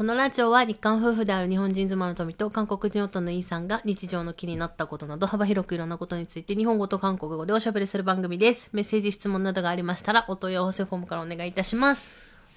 [0.00, 8.70] このラジオは日韓夫婦である日本人妻の富と韓国人夫のイーさんが日常の気になったことなど幅広くいろんなことについて日本語と韓国語でおしゃべりする番組です。
[8.72, 12.08] メッセージ、質問などがありましたらお問い合わせフォームからお願いいたします。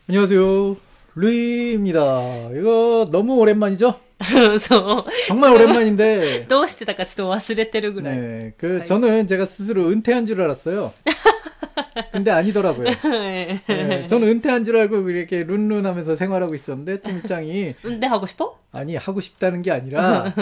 [0.07, 0.77] 안녕하세요.
[1.15, 2.51] 루이입니다.
[2.57, 3.99] 이거 너무 오랜만이죠?
[4.57, 5.04] そう。
[5.27, 6.45] 정말 오랜만인데.
[6.47, 8.17] どうしてたかちょっと忘れてるぐらい。
[8.17, 10.93] 네, 그 저는 제가 스스로 은퇴한 줄 알았어요.
[12.12, 12.88] 근데 아니더라고요.
[13.67, 18.59] 네, 저는 은퇴한 줄 알고 이렇게 룬룬하면서 생활하고 있었는데 통장이 運転하고 싶어?
[18.71, 20.34] 아니 하고 싶다는 게 아니라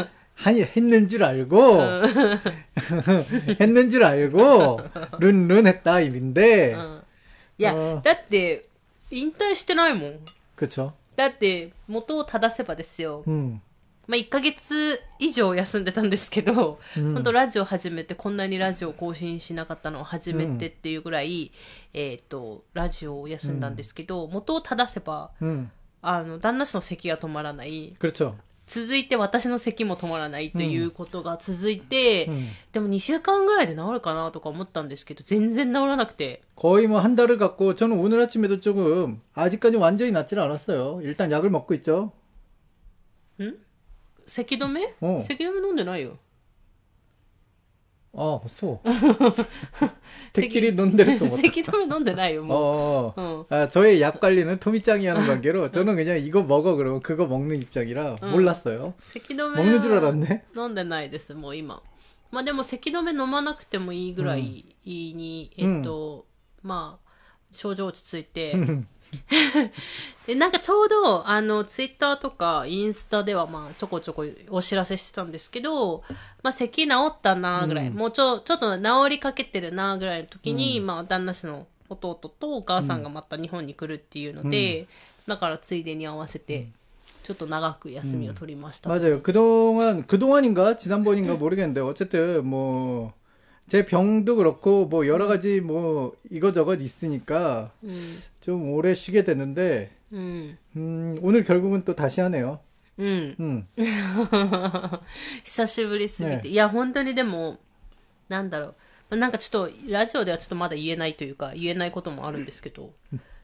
[0.43, 1.81] 아니 했는 줄 알고
[3.59, 4.79] 했는 줄 알고
[5.19, 7.01] 룬룬했다 입인데 うん。
[7.59, 8.63] いや、あーだって、
[9.11, 10.19] 引退してないもん。
[10.55, 10.93] 그쵸?
[11.15, 13.23] だって、元を正せばですよ。
[13.27, 13.61] 음,
[14.07, 21.51] まあ、1ヶ月以上休んでたんですけど、うん本当ラジオ始めて、こんなにラジオ更新しなかったのを初めてっていうぐらい、
[21.93, 25.69] えっ、と、ラジオを休んだんですけど、元を正せば、 음,
[26.01, 27.93] あの、旦那氏の咳が止まらない。
[27.99, 28.33] 그렇죠.
[28.67, 32.49] 続いて私の咳も止まらないということが続いて、 음.
[32.73, 36.41] でも2週間ぐらいで治るかなとか思ったんですけど、全然治らなくて。
[36.55, 41.01] 거의 뭐 한 달을 갖고 저는 오늘 아침에도 조금 아직까지 완전히 낫지는 않았어요.
[41.03, 42.11] 일단 약을 먹고 있죠.
[44.27, 46.17] 咳止めうん咳止め飲んでないよ。
[48.13, 48.81] 아, 소.
[50.33, 51.37] 대끼리 논대로 또 못.
[51.37, 53.21] 咳止め飲んでないよ、も 어, う。
[53.21, 53.45] うん。
[53.63, 58.17] 아, 저의 약 관리는 토미짱이 하는 관계로 저는 그냥 이거 먹어 그러면 그거 먹는 입장이라
[58.21, 58.31] 응.
[58.31, 58.93] 몰랐어요.
[58.99, 60.43] 咳止め 먹는 줄 は 알았네.
[60.57, 61.81] 飲んでないです、もう今。
[62.31, 66.25] まあでも咳止め飲まなくてもいいぐらいに、えっと、
[66.63, 67.11] まあ、
[67.51, 68.53] 症状落ち着いて。
[70.27, 76.03] で、なんかちょうど、あの、ツイッターとかインスタではまあ、ちょこちょこお知らせしてたんですけど、
[76.43, 84.87] まあ、咳治ったなぐらい、うんもうちょ、ちょっと治りかけてるなぐらいの時に、まあ、旦那氏の弟とお母さんがまた日本に来るっていうので、
[85.27, 86.67] だからついでに合わせて、
[87.23, 88.89] ちょっと長く休みを取りました。
[88.89, 89.21] 맞아요.
[89.21, 90.77] 그동안, 그동안인가?
[90.77, 93.13] 지난번인가 모르겠는데, 어쨌든, 뭐,
[93.67, 97.91] 제 병도 그렇고, 뭐, 여러 가지, 뭐, 이거저것 있으니까, うん。
[98.45, 100.57] 좀 오래 쉬게 됐는데, うん。
[100.75, 102.59] 음, 오늘 결국은 또 다시 하네요.
[102.97, 103.35] うん。
[103.39, 103.67] 음,
[105.43, 106.43] 久しぶりすぎて。
[106.43, 107.57] ねいや、本当にでも、
[108.29, 108.75] なんだろう。
[109.11, 112.91] まあなんかちょっと、ラジオではちょっとまだ言えないというか、言えないこともあるんですけど、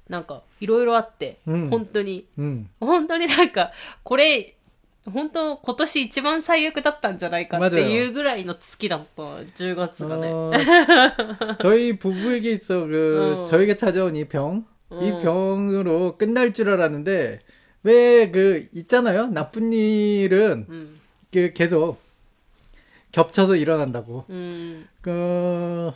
[0.09, 2.67] なんか、いろいろあって、うん本当に、 음.
[2.79, 3.71] 本当になんか、
[4.03, 4.55] これ、
[5.11, 10.27] 本当、今年一番最悪だったんじゃないかっていうぐらいの月だった、10月がね。
[10.33, 10.51] 어,
[11.59, 13.45] 저희 부부에게 있어 그 어.
[13.45, 14.65] 저에게 찾아온 이 병,
[15.00, 15.18] 이 어.
[15.20, 17.38] 병으로 끝날 줄 알았는데
[17.84, 21.00] 왜 그 있잖아요 나쁜 일은 음.
[21.32, 22.00] 그 계속
[23.12, 24.24] 겹쳐서 일어난다고.
[24.30, 24.86] 음.
[25.00, 25.90] 그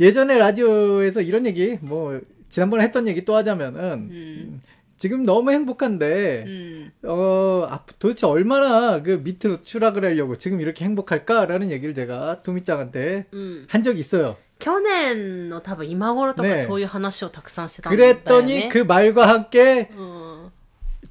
[0.00, 4.62] 예전에 라디오에서 이런 얘기 뭐 지난번에 했던 얘기 또 하자면은 음.
[4.96, 6.90] 지금 너무 행복한데 음.
[7.02, 13.66] 어 아, 도대체 얼마나 그 밑으로 추락을 하려고 지금 이렇게 행복할까라는 얘기를 제가 도미짱한테 음.
[13.68, 14.36] 한 적이 있어요.
[14.59, 18.21] 去年の多分今頃とかねそういう話をたくさんしてたんだよね。
[18.23, 20.29] 그랬더니 그 말과 함께 うん。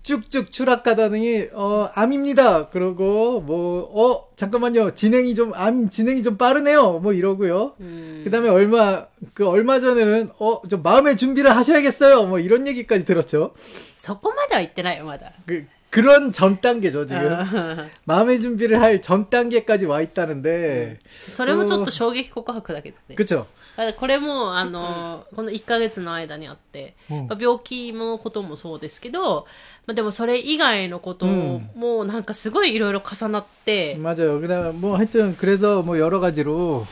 [0.03, 2.69] 쭉쭉 추락가다니 어 암입니다.
[2.69, 4.92] 그러고 뭐 어 잠깐만요.
[4.94, 7.00] 진행이 좀 암 진행이 좀 빠르네요.
[7.00, 7.75] 뭐 이러고요.
[7.81, 8.20] うん。
[8.25, 12.26] 그다음에 얼마 그 얼마 전에는 어 좀 마음의 준비를 하셔야겠어요.
[12.26, 13.54] 뭐 이런 얘기까지 들었죠.
[13.97, 15.32] そこまでは言ってないよ、まだ。
[15.47, 17.22] 그 그런 전 단계죠, 지금.
[17.25, 20.98] うん 마음의 준비를 할 전 단계까지 와 있다는데.
[21.09, 23.16] それもちょっと衝撃告白だけどね。
[23.16, 23.47] 그쵸?
[23.76, 29.47] だからこれも、あの、この1ヶ月の間にあって、うんまあ病気のこともそうですけど、
[29.86, 34.41] まあ、でもそれ以外のことうんもなんかすごいいろいろ重なって、 맞아요.
[34.42, 36.84] 그다음 뭐 하여튼 그래서 뭐 여러 가지로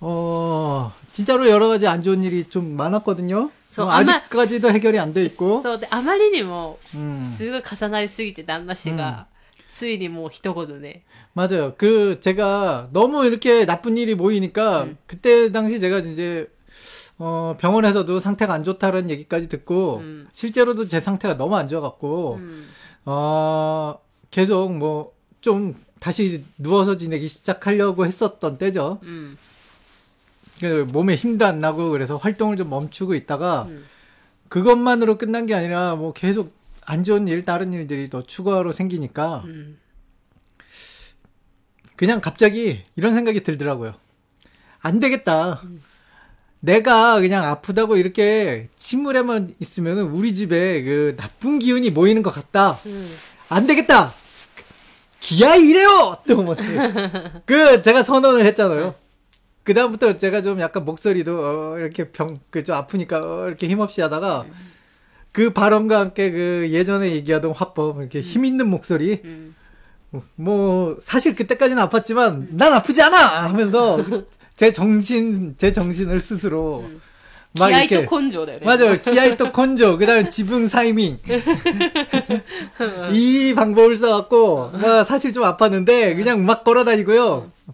[0.00, 3.50] 어 진짜로 여러 가지 안 좋은 일이 좀 많았거든요.
[3.68, 5.60] 저 뭐 아마- 아직까지도 해결이 안 돼 있고.
[5.62, 7.22] そうで、あまりにも、 음.
[7.24, 9.26] すごい重なりすぎて旦那氏が、
[9.70, 11.02] ついにもう一言ね、
[11.34, 11.74] 맞아요.
[11.76, 14.96] 그 제가 너무 이렇게 나쁜 일이 모이니까 음.
[15.06, 16.48] 그때 당시 제가 이제
[17.18, 20.28] 어 병원에서도 상태가 안 좋다는 얘기까지 듣고 음.
[20.32, 22.66] 실제로도 제 상태가 너무 안 좋아갖고 うん。
[23.04, 23.98] 어
[24.30, 25.12] 계속 뭐
[25.42, 28.98] 좀 다시 누워서 지내기 시작하려고 했었던 때죠.
[30.61, 33.85] 그 몸에 힘도 안 나고 그래서 활동을 좀 멈추고 있다가 음.
[34.47, 36.53] 그것만으로 끝난 게 아니라 뭐 계속
[36.85, 39.79] 안 좋은 일 다른 일들이 더 추가로 생기니까 음.
[41.95, 43.95] 그냥 갑자기 이런 생각이 들더라고요.
[44.79, 45.61] 안 되겠다.
[45.63, 45.81] 음.
[46.59, 52.77] 내가 그냥 아프다고 이렇게 침울에만 있으면 우리 집에 그 나쁜 기운이 모이는 것 같다.
[53.49, 54.13] 안 되겠다.
[55.19, 56.17] 기아 이래요!
[56.27, 56.55] 또 뭐.
[57.45, 58.95] 그 제가 선언을 했잖아요.
[59.63, 64.53] 그 다음부터 제가 좀 약간 목소리도 어, 이렇게 병그좀 아프니까 어, 이렇게 힘없이 하다가 음.
[65.31, 68.23] 그 발언과 함께 그 예전에 얘기하던 화법 이렇게 음.
[68.23, 69.55] 힘 있는 목소리 음.
[70.35, 72.47] 뭐 사실 그때까지는 아팠지만 음.
[72.51, 73.99] 난 아프지 않아 하면서
[74.55, 77.01] 제 정신 제 정신을 스스로 음.
[77.53, 78.65] 막 기아이토 이렇게, 콘조 네, 네.
[78.65, 81.19] 맞아요 기아이토 콘조 그다음 지붕 사이밍
[83.11, 87.49] 이 방법을 써갖고 막 사실 좀 아팠는데 그냥 막 걸어다니고요.
[87.67, 87.73] 음.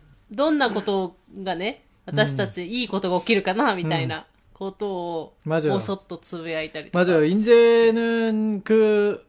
[0.30, 5.72] どんなことがね、私たちいいことが起きるかな、みたいなことを、 맞아요.
[5.72, 7.04] ぼそっとつぶやいたりとか。
[7.04, 7.24] 맞아요.
[7.24, 9.24] 이제는 그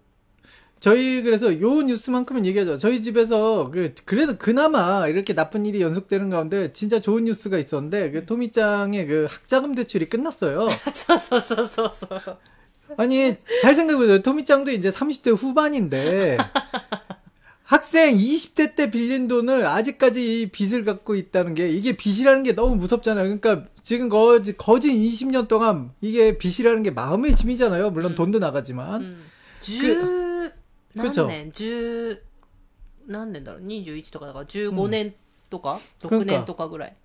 [0.80, 2.78] 저희 그래서 요 뉴스만큼은 얘기하죠.
[2.78, 8.26] 저희 집에서 그 그래도 그나마 이렇게 나쁜 일이 연속되는 가운데 진짜 좋은 뉴스가 있었는데 그
[8.26, 10.70] 토미짱의 그 학자금 대출이 끝났어요.
[10.94, 12.38] そうそうそうそうそう。
[12.96, 14.22] 아니 잘 생각해보세요.
[14.22, 16.38] 토미짱도 이제 30대 후반인데
[17.72, 22.78] 학생 20대 때 빌린 돈을 아직까지 이 빚을 갖고 있다는 게 이게 빚이라는 게 너무
[22.78, 23.24] 무섭잖아요.
[23.40, 27.90] 그러니까 지금 거지 거진 20년 동안 이게 빚이라는 게 마음의 짐이잖아요.
[27.92, 29.18] 물론 돈도 나가지만 うん。
[29.62, 30.52] 十、
[30.96, 32.22] 何그쵸 年十、
[33.06, 35.14] 何年だろう ?21 とかだから15年
[35.50, 36.96] とか、ん ?6 年とかぐらい。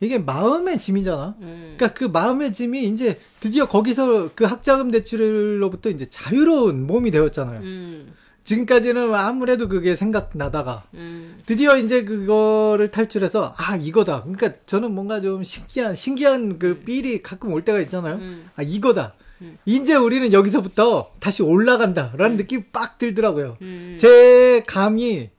[0.00, 1.36] 이게 마음의 짐이잖아.
[1.40, 1.76] うん。
[1.78, 7.60] 그러니까 그 마음의 짐이 이제 드디어 거기서 그 학자금 대출로부터 이제 자유로운 몸이 되었잖아요.
[7.60, 8.12] うん。
[8.47, 11.37] 지금까지는 아무래도 그게 생각나다가 음.
[11.45, 14.21] 드디어 이제 그거를 탈출해서 아 이거다.
[14.21, 16.85] 그러니까 저는 뭔가 좀 신기한 신기한 그 음.
[16.85, 18.15] 삘이 가끔 올 때가 있잖아요.
[18.15, 18.49] 음.
[18.55, 19.15] 아 이거다.
[19.41, 19.57] 음.
[19.65, 22.37] 이제 우리는 여기서부터 다시 올라간다라는 음.
[22.37, 23.57] 느낌이 빡 들더라고요.
[23.61, 23.97] 음.
[23.99, 25.29] 제 감이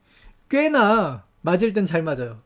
[0.51, 2.43] 꽤나 맞을 땐 잘 맞아요.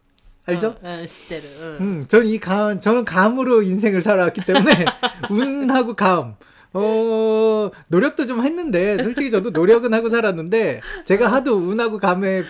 [0.47, 0.77] 알죠?
[0.85, 1.43] 응, 시대로.
[1.61, 1.77] 응.
[1.81, 4.85] 음, 저는 이 감, 저는 감으로 인생을 살아왔기 때문에
[5.29, 6.37] 운하고 감.
[6.75, 12.43] 어, 노력도 좀 했는데, 솔직히 저도 노력은 하고 살았는데, 제가 하도 운하고 감에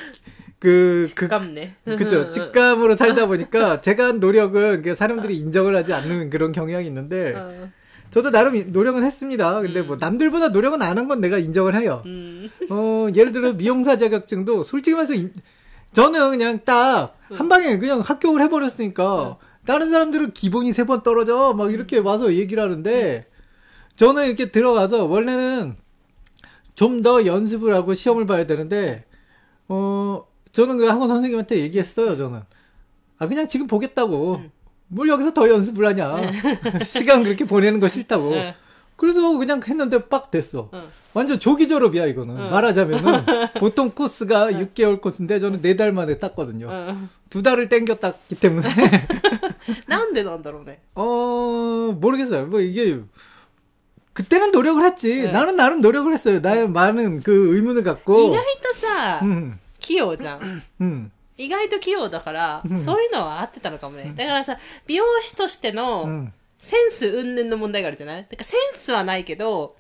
[0.59, 1.75] 그, 그 직감네.
[1.85, 2.31] 그, 그쵸.
[2.31, 7.69] 직감으로 살다 보니까, 제가 한 노력은 사람들이 인정을 하지 않는 그런 경향이 있는데, 어.
[8.11, 9.61] 저도 나름 노력은 했습니다.
[9.63, 9.87] 근데 뭐 음.
[9.89, 12.03] 뭐 남들보다 노력은 안 한 건 내가 인정을 해요.
[12.05, 12.51] 음.
[12.71, 15.33] 어, 예를 들어 미용사 자격증도 솔직히 말해서 인,
[15.95, 21.73] 저는 그냥 딱 한 방에 그냥 합격을 해버렸으니까 다른 사람들은 기본이 세 번 떨어져 막
[21.73, 23.25] 이렇게 와서 얘기를 하는데
[23.97, 25.77] 저는 이렇게 들어가서 원래는
[26.75, 29.05] 좀 더 연습을 하고 시험을 봐야 되는데
[29.69, 32.41] 어 저는 그 한국 선생님한테 얘기했어요 저는
[33.19, 34.51] 아 그냥 지금 보겠다고 음.
[34.89, 36.33] 뭘 여기서 더 연습을 하냐
[36.85, 38.33] 시간 그렇게 보내는 거 싫다고
[38.97, 40.71] 그래서 그냥 했는데 빡 됐어.
[40.75, 40.87] 응.
[41.13, 42.37] 완전 조기 졸업이야, 이거는.
[42.39, 42.51] 응.
[42.51, 43.25] 말하자면은,
[43.59, 44.69] 보통 코스가 응.
[44.69, 47.09] 6개월 코스인데, 저는 4달 만에 땄거든요.
[47.29, 48.69] 두 달을 땡겼다기 때문에.
[49.89, 50.79] 나은데 난다로네.
[50.95, 52.47] 어, 모르겠어요.
[52.47, 53.01] 뭐 이게,
[54.14, 55.32] 그때는 노력을 했지 응.
[55.32, 60.62] 나는 나름 노력을 했어요 나의 많은 그 의문을 意 갖고 外とさ、 음, 器用じゃん。
[60.82, 64.14] 음, 意外と器用だから、うんそういうのは合ってたのかもね。
[64.18, 64.58] だからさ、
[64.88, 66.34] 美容師としての 음.
[66.58, 69.76] センス云々の問題があるじゃないだからセンスはないけど、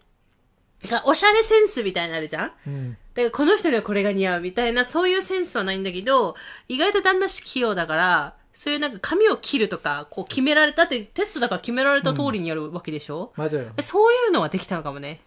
[0.83, 2.95] だからおしゃれセンスみたいになのあるじゃんだ 음.
[3.15, 6.35] からこの人にはこれが似合うみたいな、そういうセンスはないんだけど、
[6.67, 15.19] 意外と旦那氏器用だから、 そういうなんか髪を切るとか、こう決められたってテストだから決められた通りにやるわけでしょ、 맞아요 そういうのはできたのかもね。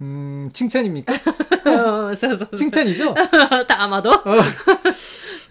[0.00, 1.12] 음 칭찬입니까
[1.64, 2.56] うんそうそうそう。
[2.56, 3.14] 칭찬이죠
[3.68, 4.42] た、あまど 어.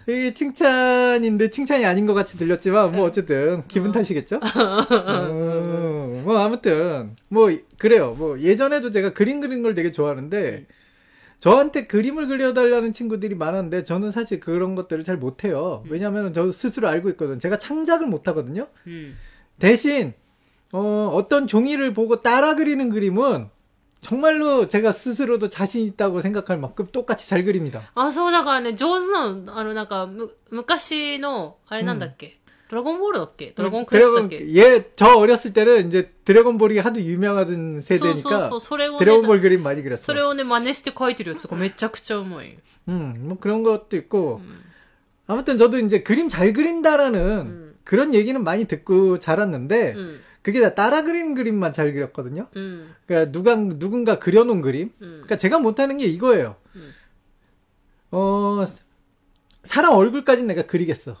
[0.06, 4.36] 이게 칭찬인데 칭찬이 아닌 것 같이 들렸지만 뭐 어쨌든 기분 탓이겠죠?
[4.36, 8.14] 어, 뭐 아무튼 뭐 그래요.
[8.18, 10.66] 뭐 예전에도 제가 그림 그리는 걸 되게 좋아하는데
[11.40, 15.82] 저한테 그림을 그려달라는 친구들이 많았는데 저는 사실 그런 것들을 잘 못해요.
[15.88, 17.38] 왜냐하면 저 스스로 알고 있거든.
[17.38, 18.68] 제가 창작을 못하거든요.
[18.86, 19.16] うん。
[19.58, 20.14] 대신
[20.72, 23.50] 어, 어떤 종이를 보고 따라 그리는 그림은
[24.00, 27.82] 정말로 제가 스스로도 자신 있다고 생각할 만큼 똑같이 잘 그립니다.
[27.94, 38.98] あ、そう、だからね、上手なの、あの、なんか、む、昔の、あれなんだっけ、 ドラゴンボールだっけドラゴンクエストだっ 드래곤 け 예, 저 어렸을 때는 이제 드래곤볼이 하도 유명하던 そうそう 세대니까 そう、それをね、
[38.98, 39.98] 드래곤볼 그림 많이 그렸어.
[39.98, 42.56] それをね、真似して書いてるやつがめちゃくちゃうまい。
[42.88, 44.40] 음, 뭐 그런 것도 있고
[45.26, 47.74] 아무튼 저도 이제 그림 잘 그린다라는 음.
[47.84, 50.20] 그런 얘기는 많이 듣고 자랐는데 うん。
[50.42, 52.48] 그게 다 따라 그린 그림만 잘 그렸거든요.
[52.56, 52.88] うん。
[53.06, 54.90] 그러니까 누가 누군가 그려놓은 그림.
[55.00, 55.08] うん。
[55.08, 56.56] 그러니까 제가 못하는 게 이거예요.
[56.74, 56.92] 음.
[58.12, 58.64] 어
[59.62, 61.18] 사람 얼굴까지는 내가 그리겠어.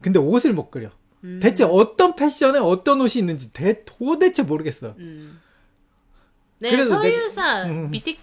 [0.00, 0.12] うん。
[0.12, 0.90] 근데 옷을 못 그려.
[1.22, 1.40] うん。
[1.40, 4.94] 대체 어떤 패션에 어떤 옷이 있는지 대, 도대체 모르겠어.
[4.98, 5.38] うん。
[6.60, 8.18] ね、 그래도 そう 내 いうさ、うん美的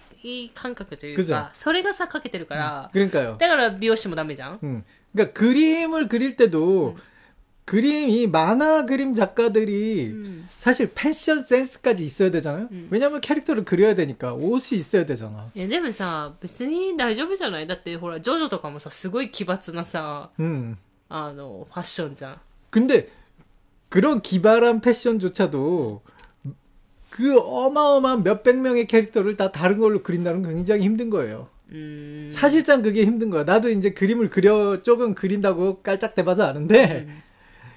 [0.54, 3.36] 感覚という 그죠 か、それがさ、かけてるから、 그러니까요.
[3.38, 4.84] だから美容師もダメじゃん 음.
[5.12, 6.96] 그러니까 그림을 그릴 때도
[7.64, 10.48] 그림이 만화 그림 작가들이 うん。
[10.58, 12.68] 사실 패션 센스까지 있어야 되잖아요.
[12.70, 12.88] 음.
[12.90, 15.50] 왜냐면 캐릭터를 그려야 되니까 옷이 있어야 되잖아.
[15.54, 20.76] いや、でもさ、別に大丈夫じゃないだって、ほら、ジョジョとかもさ、すごい奇抜なさ、 음.
[21.08, 22.36] あの、ファッションじゃん。
[22.70, 23.08] 근데
[23.88, 26.00] 그런 기발한 패션조차도
[27.10, 31.48] 그 어마어마한 몇백 명의 캐릭터를 다 다른 걸로 그린다는 건 굉장히 힘든 거예요.
[31.70, 32.32] うーん。
[32.32, 33.44] 사실상 그게 힘든 거야.
[33.44, 37.06] 나도 이제 그림을 그려 조금 그린다고 깔짝대봐서 아는데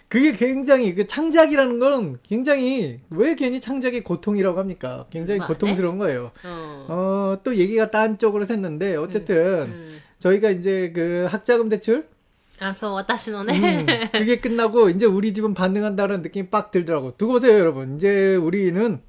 [0.07, 5.07] 그게 굉장히 그 창작이라는 건 굉장히 왜 괜히 창작이 고통이라고 합니까?
[5.09, 6.31] 굉장히 뭐, 고통스러운 거예요.
[6.45, 6.85] うん。
[6.88, 9.97] 어, 또 얘기가 딴 쪽으로 샜는데 う 어쨌든 ん。
[10.19, 12.07] 저희가 이제 그 학자금 대출
[12.59, 14.09] あ、そう、私の 음, ね。
[14.13, 17.17] 그게 끝나고 이제 우리 집은 반등한다는 느낌이 빡 들더라고.
[17.17, 17.97] 두고 보세요, 여러분.
[17.97, 19.01] 이제 우리는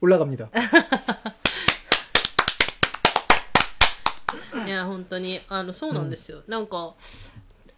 [0.00, 0.50] 올라갑니다.
[4.66, 6.42] いや、本当に、あの、そうなんですよ。
[6.46, 6.94] なんか、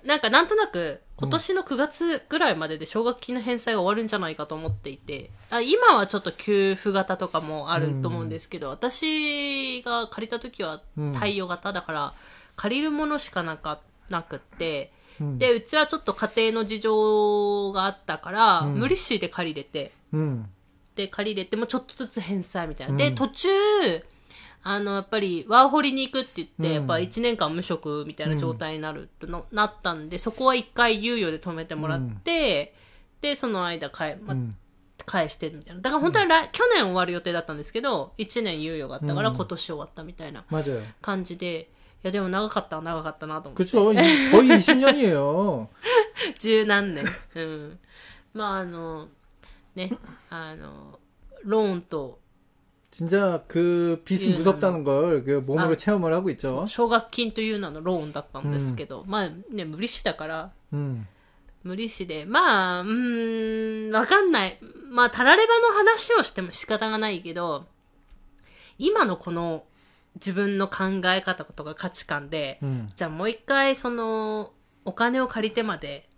[0.04, 12.14] なんかなんとなく、今年の9月ぐらいまでで奨学金の返済が終わるんじゃないかと思っていて、あ今はちょっと給付型とかもあると思うんですけど、私が借りた時はうん貸与型だから、
[12.56, 13.78] 借りるものしかなか
[14.11, 19.91] なくって、 う、で、うちはちょっと家庭の事情があったから、無利子で借りれて、
[20.95, 22.97] で、借りれて、もちょっとずつ返済みたいな。
[22.97, 23.49] で、途中、
[24.63, 32.73] あの、やっぱり、ワーホリに行くって言って、やっぱ1年間無職みたいな状態になる、となったんで、そこは一回猶予で止めてもらって、
[33.21, 34.35] で、その間かえ、ま、
[35.05, 35.81] 返してみたいな。
[35.81, 40.43] だから本当は来、うん、去年終わる予定だったんですけど、1年猶予があったから今年終わったみたいな
[41.01, 41.69] 感じで。
[42.01, 43.63] いやでも長かったは長かったなと思って。
[43.63, 45.68] 그 죠、 ほい20年이에요
[46.39, 47.06] 十何年。
[47.36, 47.79] うん。
[48.34, 49.10] まああの、
[49.75, 49.91] ね、
[50.29, 51.00] あの、
[51.44, 52.20] ローンと、
[52.91, 56.65] 진짜 그 빚이 무섭다는 걸 그 몸으 로, 체험을 하고 있 죠.
[56.68, 64.58] 奨学金という名のローンだったんですけど,まあね,無利子だから,無利子で、まあ、うん、わかんない。
[64.89, 67.65] まあ、たらればの話をしても仕方がないけど、
[68.77, 69.65] 今のこの
[70.18, 72.88] 自分の考え方とか価値観で、 음.
[72.94, 74.52] じゃあもう一回その、
[74.85, 76.09] お金を借りてまで、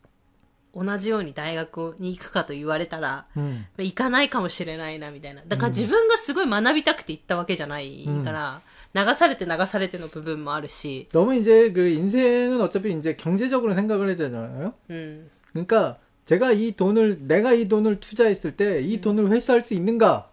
[0.75, 3.65] 同じように大学に行くかと言われたら、 음.
[3.79, 5.43] 行かないかもしれないな、みたいな。
[5.47, 8.61] だから自分がすごい学びたくて行ったわけじゃないから、
[8.95, 14.75] 流されて流されての部分もあるし、 너무 이제 그 인생은 어차피 이제 경제적으로 생각을 해야 되잖아요.
[14.91, 15.31] うん。
[15.53, 20.29] 그러니까 제가 이 돈을 내가 이 돈을 투자했을 때 이 돈을 회수할 수 있는가?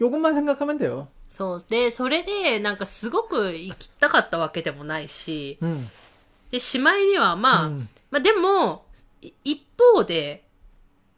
[0.00, 1.06] 요것만 생각하면 돼요.
[1.29, 1.65] そう。
[1.69, 5.89] で、それで、なんかすごく行きたかったわけでもないし、うん、
[6.51, 8.83] で、しまいには、まあ、うん、まあでも、
[9.43, 10.43] 一方で、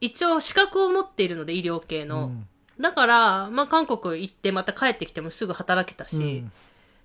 [0.02, 2.26] 一応資格を持っているので、医療系の。
[2.26, 2.48] うん、
[2.80, 6.44] だから、まあ韓国行ってまた帰ってきてもすぐ働けたし、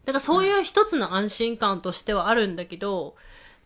[0.05, 3.15] だからそういう一つの安心感としてはあるんだけど、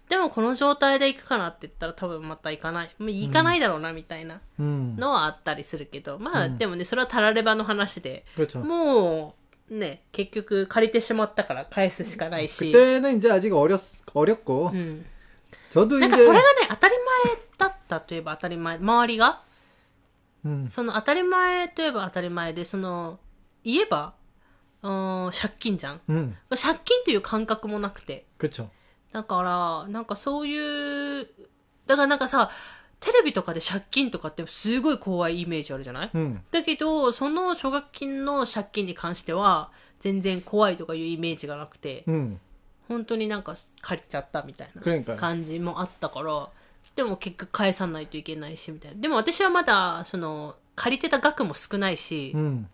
[0.10, 2.92] でもこの状態で行くかなって言ったら多分また行かない。
[3.00, 4.96] もう行かないだろうなみたいな 음.
[4.98, 8.64] のはあったりするけど、まあでもね、それはたらればの話で、 그렇죠.
[8.64, 9.36] も
[9.70, 12.72] う、ね、結局借りてしまったから返すしかないし。
[12.72, 13.80] 그때는 이제 아직 어렸
[14.14, 15.06] 어렸고 うん。
[15.72, 16.94] 저도 なんか 이제 それがね、当たり
[17.28, 18.78] 前だったといえば当たり前。
[18.78, 19.42] 周りが
[20.46, 20.68] 음.
[20.68, 23.20] その当たり前といえば当たり前で、その、
[23.64, 24.14] 言えば、
[24.84, 26.02] うん、借金じゃん。
[26.08, 26.36] 음.
[26.52, 28.28] 借金という感覚もなくて。
[28.38, 28.70] 그렇죠.
[29.13, 31.29] だから、なんかそういう、
[31.87, 32.51] だからなんかさ、
[33.01, 36.11] テレビとかで借金とかってすごい怖いイメージあるじゃない？
[36.13, 36.43] うん。
[36.51, 42.41] だけど、その奨学金の借金に関しては、全然怖いとかいうイメージがなくて、うん。
[42.89, 46.49] 本当になんか借りちゃったみたいな感じもあったから、
[46.95, 49.01] でも結局返さないといけないし、みたいな。
[49.01, 52.69] でも私はまだ、その、借りてた額も少ないし、うん。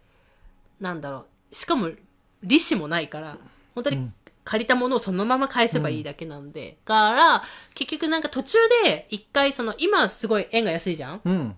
[0.81, 1.91] なんだろう、しかも
[2.43, 3.39] 利子もないから、
[3.75, 4.11] 本当に
[4.47, 6.71] 借りたものをそのまま返せばいいだけなんで。
[6.71, 7.43] うん、から、
[7.75, 11.21] 結局なんか途中で、一回その、今すごい円が安いじゃん？
[11.25, 11.57] うん。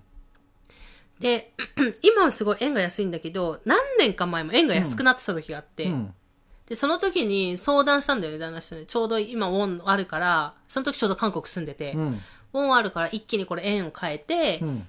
[1.21, 1.53] で、
[2.03, 6.15] 今はすごい円が安いんだけど、何年か前も円が安くなってた時があって、うん、
[6.67, 8.87] で、その時に相談したんだよね、旦那さんに。
[8.87, 12.21] ちょうど今ウォンあるから、その時ちょうど韓国住んでて、うん、
[12.55, 14.89] ウォンあるから一気にこれ円を変えて、うん。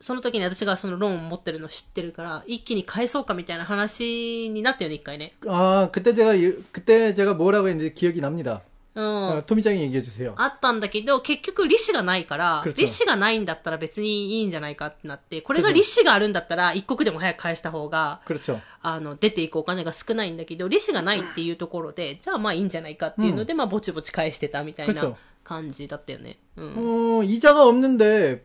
[0.00, 5.32] その時に私がそのローン持ってるの知ってるから、一気に返そうかみたいな話になったよね、一回ね。
[5.46, 8.62] 아, 그때 제가 이- 그때 제가 뭐라고 했는지 기억이 납니다.
[8.96, 9.04] うん。
[9.04, 10.34] 어, 토미짱이 얘기해 주세요.
[10.36, 18.58] あったんだけど、結局利子がないから、 그렇죠 利子がないんだったら別にいいんじゃないかってなって、これが利子があるんだったら、一刻でも早く返した方が、 그렇죠.
[18.82, 26.38] あの、出ていくお金が少ないんだけど、利子がないっていうところで、じゃあまあいいんじゃないかっていうので、まあぼちぼち返してたみたい 그렇죠 な感じだったよね。
[26.56, 27.18] うん。
[27.18, 28.44] 어, 이자가 없는데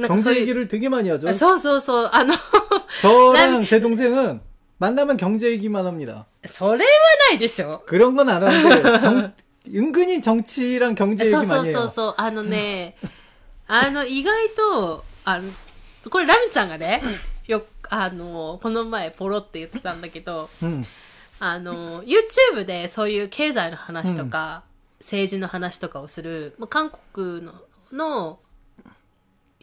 [0.00, 1.28] かそ 경제 ういう、 얘기를 되게 많이 하죠.
[1.28, 2.34] あそうそうそう、あの、
[3.02, 4.40] 저랑 제 동생은
[4.78, 6.26] 만나면 경제 얘기만 합니다.
[6.44, 6.90] それは
[7.30, 9.32] ないでしょ 그런 건 안 하는데 정-
[9.68, 11.88] 은근히 정치랑 경제 そう 얘기 そう 많이 そう 해요.
[11.88, 12.96] そう、あのね、
[13.66, 15.50] あの、意外と、あの、
[16.10, 17.02] これラミちゃんがね、
[17.46, 20.84] よ、あの、この前ポロって言ってたんだけど、 음.
[21.40, 24.62] あの、YouTube でそういう経済の話とか、
[25.00, 27.52] 政治の話とかをする、まあ韓国の、
[27.92, 28.38] の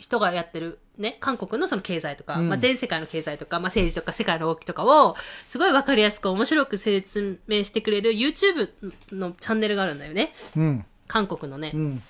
[0.01, 5.15] 人がやってる、ね、韓国のその経済とか、うんまあ全世界の経済とか、まあ政治とか世界の動きとかを、
[5.47, 8.71] すごいわかりやすく面白く説明してくれる YouTube
[9.13, 10.33] のチャンネルがあるんだよね。
[10.57, 10.85] 음.
[11.07, 11.73] 韓国のね。
[11.75, 12.01] 음.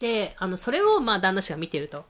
[0.00, 2.04] で、あの、それをまあ旦那氏が見てると。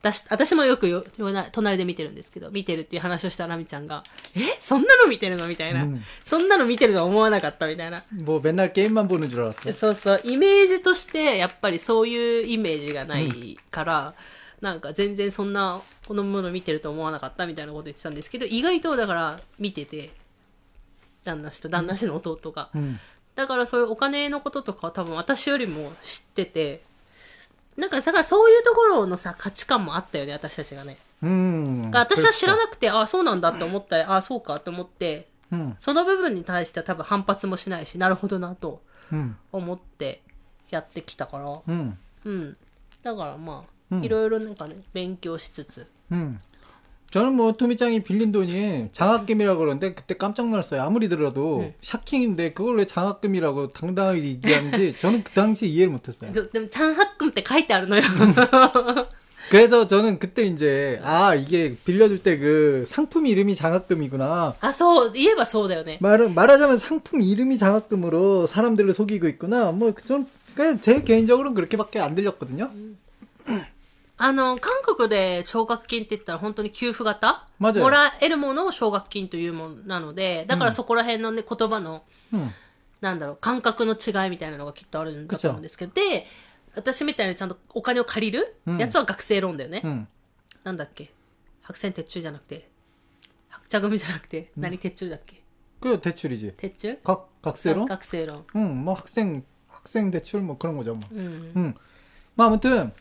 [0.02, 1.04] 私私もよくよ
[1.50, 4.04] 隣で見てるんですけど、見てるっていう話をしたらみちゃんが、
[4.36, 8.04] えそんなの見てるのみたいな、うんそんなの見てるとは思わなかったみたいな。
[8.12, 9.72] 뭐 맨날 게임만 보는 줄 알았어.
[9.72, 14.14] そうそう、イメージとして、やっぱりそういうイメージがないから、
[14.60, 20.10] なんか全然そんな、このもの見てると思わなかったみたいなこと言ってたんですけど、意外とだから見てて、
[21.24, 22.70] 旦那氏と旦那氏の弟が。
[22.76, 22.98] 음.
[23.34, 26.82] だからそういうお金のこととかは多分私よりも知ってて、
[27.77, 30.97] なんか、だからそういうところのさ、価値観もあったよね、私たちがね。
[31.21, 31.91] うん。
[31.93, 38.81] 私は知らなくて、ああ、そうなんだって思ったり、ああ、そうかと思って、うん、その部分に対しては多分反発もしないし、なるほどなと
[39.51, 40.21] 思って
[40.69, 41.97] やってきたから、うん。
[42.23, 42.57] うん、
[43.03, 46.37] だからまあ、いろいろなんかね、勉強しつつ、うん、
[47.11, 50.81] 저는 뭐 토미짱이 빌린 돈이 장학금이라고 그러는데 그때 깜짝 놀랐어요.
[50.81, 51.75] 아무리 들어도 네.
[51.81, 56.31] 샤킹인데 그걸 왜 장학금이라고 당당하게 얘기하는지 저는 그 당시 이해를 못했어요.
[56.69, 58.01] 장학금 때 가입대 아르나요?
[59.49, 64.55] 그래서 저는 그때 이제 아 이게 빌려줄 때 그 상품 이름이 장학금이구나.
[64.61, 65.97] 아서 이해봐 서다요네.
[66.01, 69.73] 말 말하자면 상품 이름이 장학금으로 사람들을 속이고 있구나.
[69.73, 72.69] 뭐 저는 그냥 제 개인적으로는 그렇게밖에 안 들렸거든요.
[72.73, 72.97] 음.
[74.20, 82.50] あの、韓国で奨学金って言ったら本当に給付型맞아요 もらえるものを奨学金というものなので、だからそこら辺のね、言葉の、 음.
[83.02, 86.26] なんだろう、感覚の違いみたいなのがきっとあるんだと思うんですけど、で、
[86.74, 89.82] 私みたいにちゃんとお金を借りるうんやつは学生ローンだよね。
[89.84, 90.06] 음.
[90.64, 91.12] なんだっけ
[91.62, 92.70] 白線鉄柱じゃなくて、
[93.50, 95.42] 白茶組じゃなくて、何鉄柱だっけ
[95.80, 96.56] 그 대출이지.
[96.56, 97.84] 鉄柱 각 각세로?
[97.86, 98.44] 学生ローン。
[98.56, 100.94] 응, 뭐 학생 학생 대출 뭐 그런 거죠.
[100.94, 101.00] 뭐.
[101.12, 101.52] うん。
[101.54, 101.74] 음.
[102.34, 102.92] 뭐 아무튼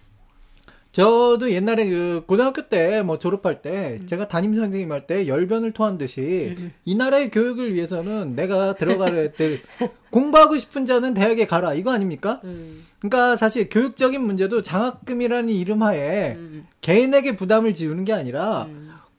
[0.92, 4.07] 저도 옛날에 그 고등학교 때 뭐 졸업할 때 음.
[4.07, 6.72] 제가 담임 선생님 할 때 열변을 토한 듯이 음, 음.
[6.85, 9.61] 이 나라의 교육을 위해서는 내가 들어가려 했대
[10.11, 12.40] 공부하고 싶은 자는 대학에 가라 이거 아닙니까?
[12.44, 12.85] 음.
[12.98, 16.66] 그러니까 사실 교육적인 문제도 장학금이라는 이름하에 음, 음.
[16.81, 18.66] 개인에게 부담을 지우는 게 아니라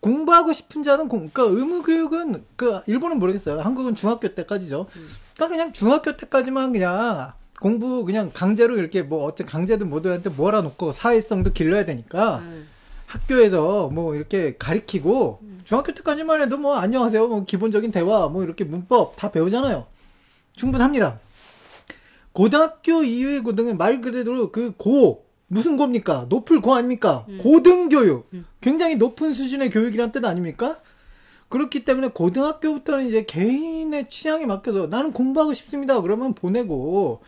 [0.01, 3.60] 공부하고 싶은 자는 공, 그러니까 의무 교육은 그 일본은 모르겠어요.
[3.62, 4.88] 한국은 중학교 때까지죠.
[5.36, 11.54] 그러니까 그냥 중학교 때까지만 그냥 공부 그냥 강제로 이렇게 뭐 어째 강제든 뭐든한테 몰아놓고 사회성도
[11.54, 12.67] 길러야 되니까 うん。
[13.06, 19.15] 학교에서 뭐 이렇게 가리키고 중학교 때까지만 해도 뭐 안녕하세요 뭐 기본적인 대화 뭐 이렇게 문법
[19.17, 19.86] 다 배우잖아요.
[20.56, 21.19] 충분합니다.
[22.32, 26.28] 고등학교 이후의 고등은 말 그대로 그 고 무슨 고입니까?
[26.30, 27.26] 높을 고 아닙니까?
[27.41, 28.30] 고등교육.
[28.62, 30.80] 굉장히 높은 수준의 교육이란 뜻 아닙니까?
[31.51, 36.01] 그렇기 때문에 고등학교부터는 이제 개인의 취향에 맡겨서 나는 공부하고 싶습니다.
[36.01, 37.21] 그러면 보내고,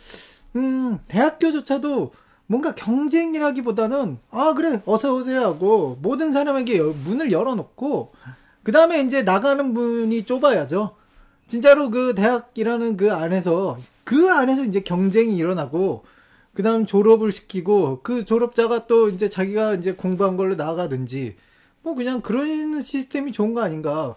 [0.56, 2.12] 음, 대학교조차도
[2.48, 8.12] 뭔가 경쟁이라기보다는, 아, 그래, 어서오세요 하고, 모든 사람에게 여- 문을 열어놓고,
[8.64, 10.96] 그 다음에 이제 나가는 문이 좁아야죠.
[11.48, 16.04] 진짜로 그 대학이라는 그 안에서, 그 안에서 이제 경쟁이 일어나고,
[16.54, 21.36] 그 다음 졸업을 시키고, 그 졸업자가 또 이제 자기가 이제 공부한 걸로 나가든지,
[21.83, 24.15] 뭐 그냥 그런 시스템이 좋은 거 아닌가.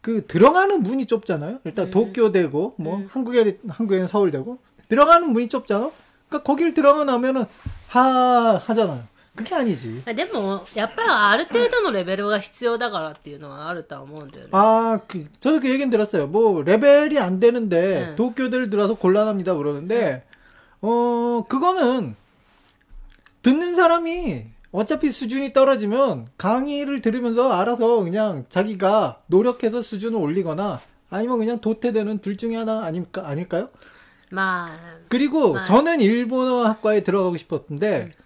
[0.00, 1.60] 그 들어가는 문이 좁잖아요.
[1.64, 3.08] 일단 도쿄되고 뭐 음.
[3.10, 5.90] 한국에 한국에는 서울되고 들어가는 문이 좁잖아.
[6.28, 7.44] 그러니까 거길 들어가 나면은
[7.88, 9.02] 하 하잖아요.
[9.38, 10.02] 그게 아니지.
[10.04, 14.50] あでも、やっぱりある程度のレベルが必要だからっていうのはあるとは思うんだよね。
[14.52, 16.26] 아, 그, 저도 그 얘기는 들었어요.
[16.26, 18.14] 뭐, 레벨이 안 되는데, 네.
[18.16, 20.24] 도쿄들 들어서 곤란합니다, 그러는데,
[20.82, 22.16] 어, 그거는,
[23.42, 30.79] 듣는 사람이, 어차피 수준이 떨어지면 강의를 들으면서 알아서 그냥 자기가 노력해서 수준을 올리거나
[31.11, 33.21] 아니면 그냥 도태되는 둘 중에 하나 아닙니까?
[33.27, 33.69] 아닐까요?
[34.31, 34.67] 마.
[35.09, 35.63] 그리고 마.
[35.63, 38.23] 저는 일본어 학과에 들어가고 싶었는데 음.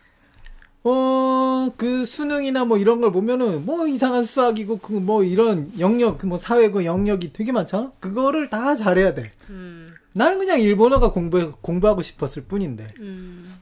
[0.90, 6.28] 어, 그 수능이나 뭐 이런 걸 보면은 뭐 이상한 수학이고 그 뭐 이런 영역, 그
[6.28, 7.92] 뭐 사회고 그 영역이 되게 많잖아?
[8.00, 9.34] 그거를 다 잘해야 돼.
[9.50, 9.94] 음.
[10.14, 12.88] 나는 그냥 일본어가 공부, 공부하고 싶었을 뿐인데.
[13.00, 13.54] 음.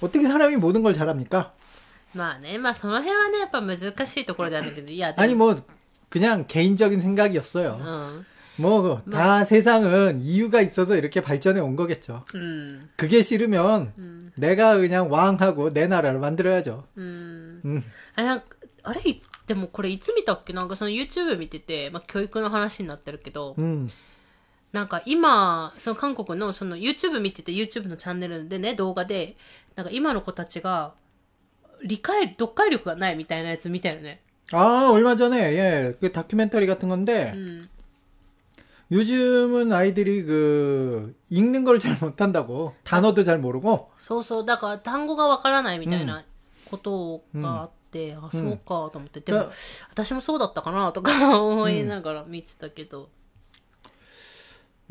[0.00, 1.54] 어떻게 사람이 모든 걸 잘합니까?
[2.15, 3.77] まあね、まあその辺はね、やっぱ難
[4.07, 5.55] しいところなんだけど、いや、で 아니 も、 뭐,
[6.09, 7.79] 그냥 개인적인 생각이었어요.
[7.79, 8.25] うん。
[8.59, 12.25] 뭐, 다 세상은 이유가 있어서 이렇게 발전해 온 거겠죠.
[12.33, 12.89] うん。
[12.95, 14.31] 그게 싫으면 うん。
[14.35, 16.85] 내가 그냥 왕하고 내 나라를 만들어야죠.
[16.95, 17.61] うん。
[17.65, 17.83] 음.
[18.15, 18.45] あ、なんか、
[18.83, 23.89] あれいでもこれいつ見たっけなんかその YouTube 見てて、まあ教育の話になってるけど、 음.
[24.71, 29.37] なんか今、その韓国のその YouTube 見てて YouTube のチャンネルでね、動画で、
[29.75, 30.93] なんか今の子たちが、
[31.83, 34.19] 理解、読解力がないみたいなやつ見たよね。
[34.53, 37.69] 아, 얼마 전에, 예, 그 다큐멘터리 같은 건데, うん。
[38.89, 46.23] 요즘은 아이들이 그, 읽는 걸 잘 못한다고, 단어도 잘 모르고, そうそう、だから単語がわからないみたいな
[46.71, 49.49] ことがあって、あ、そうかと思って、でも、
[49.91, 53.09] 私もそうだったかなとか思いながら見てたけど、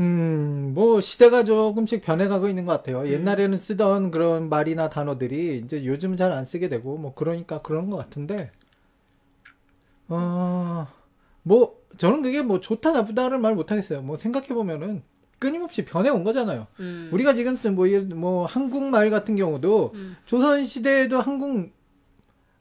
[0.01, 3.07] 음, 뭐, 시대가 조금씩 변해가고 있는 것 같아요.
[3.07, 8.51] 옛날에는 쓰던 그런 말이나 단어들이 이제 요즘은 잘안 쓰게 되고, 뭐, 그러니까 그런 것 같은데,
[10.07, 10.87] 어,
[11.43, 14.01] 뭐, 저는 그게 뭐 좋다 나쁘다를 말 못하겠어요.
[14.01, 15.03] 뭐, 생각해보면은,
[15.37, 16.67] 끊임없이 변해온 거잖아요.
[16.79, 17.09] うん。
[17.11, 20.17] 우리가 지금 뭐, 뭐, 한국말 같은 경우도, 음.
[20.25, 21.71] 조선시대에도 한국,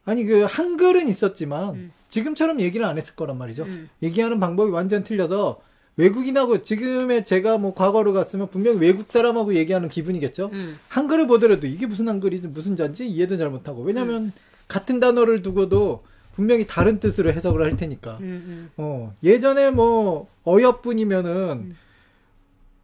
[0.05, 1.91] 아니, 그, 한글은 있었지만, 음.
[2.09, 3.63] 지금처럼 얘기를 안 했을 거란 말이죠.
[3.63, 3.89] 음.
[4.03, 5.59] 얘기하는 방법이 완전 틀려서,
[5.97, 10.49] 외국인하고 지금의 제가 뭐 과거로 갔으면 분명 히 외국 사람하고 얘기하는 기분이겠죠.
[10.53, 10.79] 음.
[10.87, 14.31] 한글을 보더라도 이게 무슨 한글이든 무슨 자인지 이해도 잘 못하고 왜냐하면 음.
[14.67, 18.17] 같은 단어를 두고도 분명히 다른 뜻으로 해석을 할 테니까.
[18.21, 18.69] 음, 음.
[18.77, 21.77] 어 예전에 뭐 어여뿐이면은 음.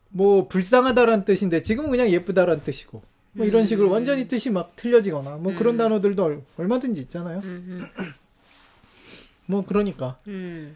[0.09, 3.01] 뭐 불쌍하다라는 뜻인데 지금은 그냥 예쁘다라는 뜻이고
[3.33, 7.41] 뭐 이런 음, 식으로 완전히 뜻이 막 틀려지거나 뭐 그런 단어들도 얼마든지 있잖아요.
[9.45, 10.17] 뭐 그러니까.
[10.27, 10.75] 음.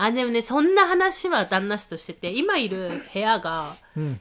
[0.00, 3.74] あ、でもね、そんな話は旦那氏としてて、今いる部屋が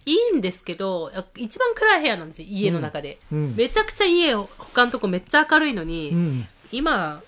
[0.06, 3.20] いいんですけど、一番暗い部屋なんですよ、家の中で。
[3.32, 3.56] うん。
[3.56, 6.48] めちゃくちゃ家、他のとこめっちゃ明るいのに、うん。
[6.72, 7.22] 今、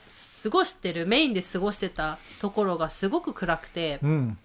[0.43, 4.38] 過ごしてる、メインで過ごしてたところがすごく暗くて、うん。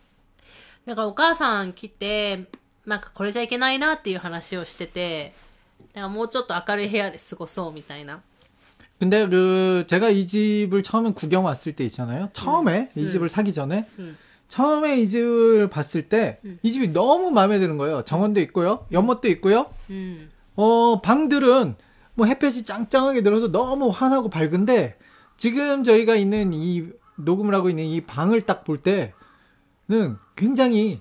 [0.85, 2.45] だからお母さん来て、
[2.85, 5.33] なんかこれじゃいけないなっていう話をしてて、
[5.95, 8.21] だからもうちょっと明るい部屋で過ごそうみたいな。
[8.99, 12.31] 근데 그 제가 이 집을 처음에 구경 왔을 때 있잖아요.
[12.33, 14.17] 처음에 이 집을 사기 전에 음.
[14.49, 18.03] 처음에 이 집을 봤을 때 이 집이 너무 마음에 드는 거예요.
[18.03, 18.87] 정원도 있고요.
[18.93, 19.67] 연못도 있고요.
[20.57, 21.75] 어, 방들은
[22.15, 24.97] 뭐 햇볕이 짱짱하게 들어서 너무 환하고 밝은데
[25.37, 31.01] 지금 저희가 있는 이 녹음을 하고 있는 이 방을 딱 볼 때는 굉장히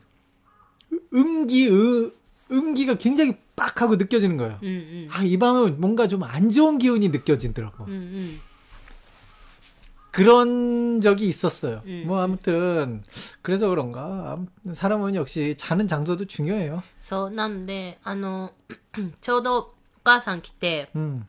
[1.14, 2.12] 음기 으,
[2.52, 4.59] 음기가 굉장히 빡 하고 느껴지는 거예요.
[4.62, 5.09] うんうん。
[5.11, 7.85] 아, 이 방은 뭔가 좀 안 좋은 기운이 느껴지더라고.
[7.85, 8.41] うんうん。
[10.11, 11.83] 그런 적이 있었어요.
[11.87, 12.05] 음.
[12.07, 13.05] 뭐 아무튼
[13.43, 16.83] 그래서 그런가 아무튼 사람은 역시 자는 장소도 중요해요.
[17.01, 18.53] そう、なんで、あの、
[19.21, 21.27] ちょうどお母さん来て、 음.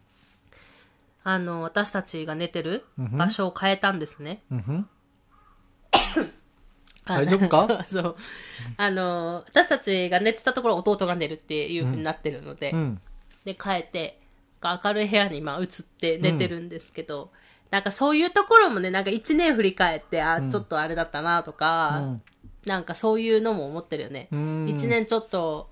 [1.23, 4.41] あの、私たちが寝てるうんふん場所を変えたんですね。
[7.06, 7.84] 大丈夫か？
[7.86, 8.16] そう。
[8.76, 13.00] あの、私たちが寝てたところ弟が寝るっていうふうになってるので、うん、
[13.44, 14.20] で、帰って、
[14.62, 15.66] 明るい部屋に今移っ
[15.98, 17.28] て寝てるんですけど、うん、
[17.70, 22.22] なんかそういうところもね、なんか一年振り返って、あ、ちょっとあれだったなとか、うん、
[22.64, 24.28] なんかそういうのも思ってるよね。
[24.66, 25.68] 一、年ちょっと、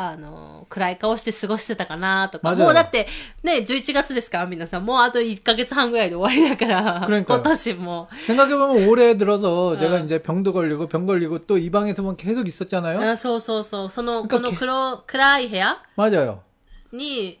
[0.00, 2.50] あの、暗い顔して過ごしてたかなとか。
[2.52, 3.08] 맞아요 もうだって、
[3.42, 4.84] ね、11月ですから、皆さん。
[4.84, 7.00] もうあと1ヶ月半ぐらいで終わりだから。
[7.04, 8.08] 그러니까요 今年も。
[8.28, 13.00] 생각해보면 올해 들어서 제가 이제 병도 걸리고 병 걸리고 또 이 방에서만 계속 있었잖아요.
[13.10, 13.90] あそうそうそう。
[13.90, 16.42] その、なんかこの黒、暗い部屋 맞아요.
[16.92, 17.40] に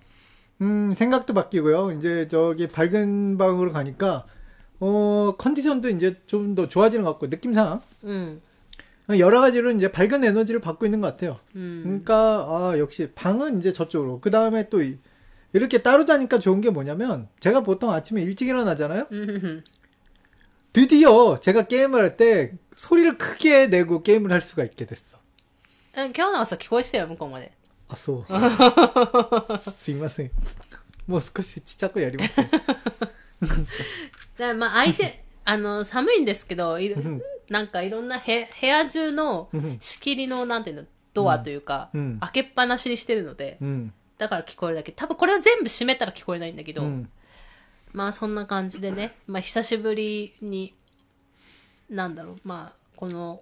[0.60, 1.92] 음 생각도 바뀌고요.
[1.92, 4.26] 이제 저기 밝은 방으로 가니까
[4.80, 8.40] 어 컨디션도 이제 좀 더 좋아지는 것 같고 느낌상 うん。
[9.18, 11.38] 여러 가지로 이제 밝은 에너지를 받고 있는 것 같아요.
[11.54, 11.82] うん。
[11.84, 14.98] 그러니까 아 역시 방은 이제 저쪽으로 그 다음에 또 이-
[15.52, 19.06] 이렇게 따로 자니까 좋은 게 뭐냐면 제가 보통 아침에 일찍 일어나잖아요.
[19.10, 19.62] うん。
[20.72, 25.16] 드디어 제가 게임을 할 때 소리를 크게 내고 게임을 할 수가 있게 됐어.
[25.94, 27.52] え今日の朝聞こえてたよ、向こうまで。
[27.91, 28.25] 아, 소.
[29.59, 30.31] すいません。
[31.07, 32.37] もう少しちっちゃくやります。
[34.37, 36.95] でまあ相手、あの、寒いんですけど、いる
[37.49, 43.93] なんかいろんなへ部屋中のうん仕切りの、なんていうの、ドアというか、うん開けっぱなしにしてるので、うん。
[44.17, 44.93] だから聞こえるだけ。
[44.93, 47.09] 多分これは全部閉めたら聞こえないんだけど、うん。
[47.91, 50.73] まあそんな感じでね、まあ久しぶりに、
[51.89, 53.41] なんだろう、まあこの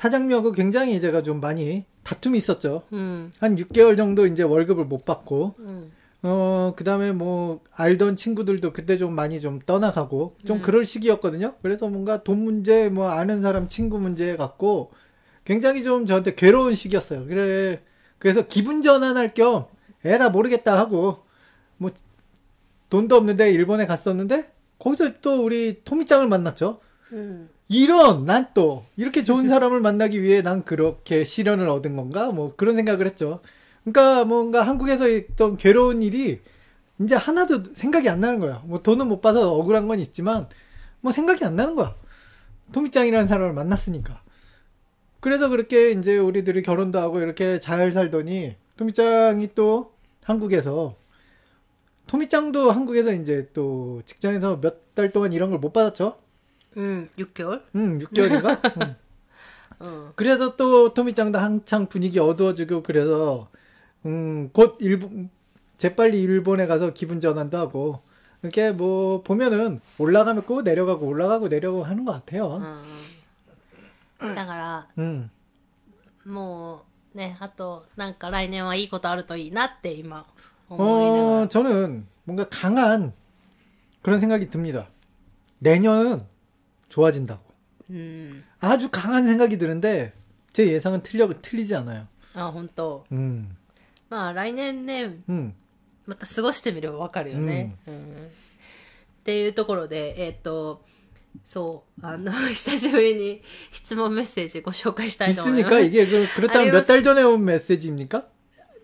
[0.00, 2.84] 사장님하고 굉장히 제가 좀 많이 다툼이 있었죠.
[2.94, 3.30] 음.
[3.38, 5.92] 한 6개월 정도 이제 월급을 못 받고, 음.
[6.22, 10.62] 어, 그 다음에 뭐, 알던 친구들도 그때 좀 많이 좀 떠나가고, 좀 음.
[10.62, 11.56] 그럴 시기였거든요.
[11.60, 14.90] 그래서 뭔가 돈 문제, 뭐, 아는 사람 친구 문제 같고,
[15.44, 17.26] 굉장히 좀 저한테 괴로운 시기였어요.
[17.26, 17.82] 그래,
[18.18, 19.66] 그래서 기분 전환할 겸,
[20.02, 21.24] 에라 모르겠다 하고,
[21.76, 21.90] 뭐,
[22.88, 26.80] 돈도 없는데 일본에 갔었는데, 거기서 또 우리 토미짱을 만났죠.
[27.12, 27.50] 음.
[27.70, 32.76] 이런 난 또 이렇게 좋은 사람을 만나기 위해 난 그렇게 시련을 얻은 건가 뭐 그런
[32.76, 33.40] 생각을 했죠.
[33.84, 36.40] 그러니까 뭔가 한국에서 있던 괴로운 일이
[37.00, 38.62] 이제 하나도 생각이 안 나는 거야.
[38.66, 40.48] 뭐 돈은 못 받아서 억울한 건 있지만
[41.00, 41.94] 뭐 생각이 안 나는 거야.
[42.72, 44.22] 토미짱이라는 사람을 만났으니까.
[45.20, 49.92] 그래서 그렇게 이제 우리들이 결혼도 하고 이렇게 잘 살더니 토미짱이 또
[50.24, 50.96] 한국에서
[52.08, 56.18] 토미짱도 한국에서 이제 또 직장에서 몇 달 동안 이런 걸 못 받았죠.
[56.75, 57.09] うん。
[57.17, 58.77] 6개월 음, 6개월인가?
[58.81, 58.95] 음.
[59.79, 60.11] うん。
[60.15, 63.49] 그래서 또 토미짱도 한창 분위기 어두워지고 그래서
[64.05, 65.29] 음, 곧 일본
[65.77, 68.01] 재빨리 일본에 가서 기분 전환도 하고
[68.41, 72.61] 이렇게 뭐 보면은 올라가면 꼭 내려가고 올라가고 내려가고 하는 것 같아요.
[74.21, 74.35] うん。
[74.35, 75.29] だから、 음.
[76.25, 80.25] もう、ね、あと、なんか来年はいいことあるといいなって今、
[80.69, 81.47] 思いなが 어, ら。
[81.49, 83.13] 저는 뭔가 강한
[84.01, 84.87] 그런 생각이 듭니다.
[85.59, 86.19] 내년은
[86.89, 87.39] 좋아진다고.
[87.89, 88.43] うん。
[88.59, 90.13] 아주 강한 생각이 드는데
[90.53, 92.07] 제 예상은 틀려 틀리지 않아요.
[92.33, 93.55] あ、本当 음.
[94.09, 95.53] まあ来年ね、 음.
[96.05, 97.75] また過ごしてみればわかるよね。
[97.87, 97.95] うん。
[97.95, 100.83] っていうところで、えっ、と、
[101.45, 103.41] そう、あの、久 しぶりに
[103.71, 105.75] 質問メッセージご紹介したいと思います。
[105.75, 105.79] 있습니까?
[105.79, 108.23] 이게 그, 그렇다면 몇 달 전에 온 메시지입니까?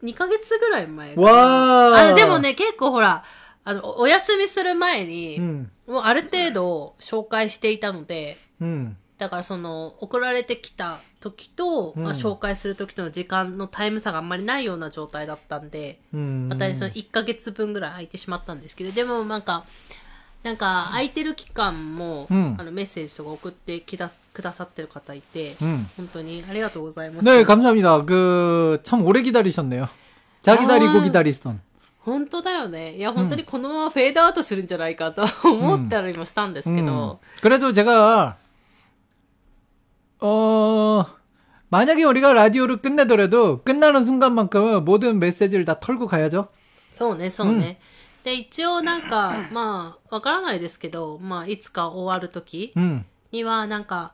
[0.04, 3.24] 2ヶ月ぐらい前かなわーあ、でもね、結構ほら、
[3.66, 5.70] あの、おお休みする前に、 음.
[5.88, 8.96] もうある程度紹介していたので、 음.
[9.20, 16.48] だからその、送られてきた時と、うんまあ、紹介する時との時間のタイム差があんまりないような状態だったんで、 음.
[16.50, 19.66] またその1ヶ月分ぐらい空いてしまったんですけど、でもなんか、
[20.42, 25.86] なんか、空いてる期間も、うんあの、メッセージとか送ってきだくださってる方いて、 음.
[25.98, 27.24] 本当にありがとうございます。
[27.24, 28.04] 네, 감사합니다.
[28.06, 29.88] 그, 참 오래 기다리셨네요.
[30.42, 31.04] 자 기다리고 아.
[31.04, 31.62] 기다리던.
[32.06, 32.96] 本当だよね。
[32.96, 36.86] いや、本当にこのままフェードアウトするんじゃないかと 思ったりもしたんですけ 음.
[36.88, 38.38] ど、 그래도 제가,
[40.20, 41.06] 어,
[41.70, 46.50] 만약에 우리가 라디오를 끝내더라도 끝나는 순간만큼은 모든 메시지를 다 털고 가야죠.
[46.94, 47.80] そうね、そうね。
[48.24, 54.14] で、一応なんか、 まあ、わからないですけど、まあ、いつか終わるとき 음, には、なんか、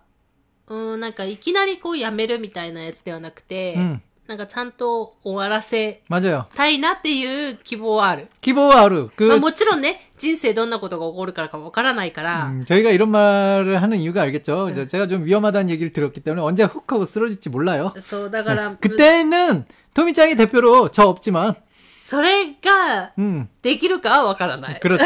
[0.67, 6.47] うーん、なんか、いきなりこうやめるみたいなやつではなくて、うん なんかちゃんと終わらせ 맞아요.
[6.53, 8.27] たいなっていう希望はある。
[8.41, 9.03] 기보와 하루.
[9.25, 14.73] まあ 그, もちろんね、人生どんなことが起こるからかわからないから、 음, 저희가 이런 말을 하는 이유가 알겠죠.
[14.75, 17.93] 저- 제가 좀 위험하다는 얘기를 들었기 때문에 언제 훅 하고 쓰러질지 몰라요.
[18.01, 21.55] そう、だから、 그때는 토미짱이 대표로 저 없지만,
[22.03, 24.79] それが 음, できるかはわからない。
[24.81, 25.05] 그렇죠.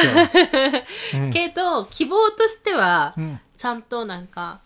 [1.15, 4.59] 음, けど、希望としては、 음, ちゃんとなんか、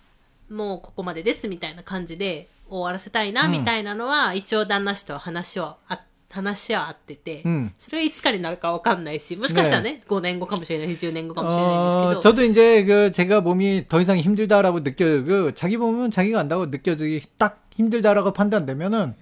[0.49, 7.71] もうここまでですみたいな感じで 終わらせたいな、うんみたいなのは、一応旦那氏と話をあ、話はあってて、 음.
[7.77, 16.11] それはいつかになるかわかんないし、もしかしたらね、5年後かもしれないし、10年後かもしれない 어, んですけど、 저도 이제 그 제가 몸이 더 이상 힘들다라고 느껴 그 자기 몸은
[16.11, 19.15] 자기가 안다고 느껴지기 딱 힘들다라고 판단되면은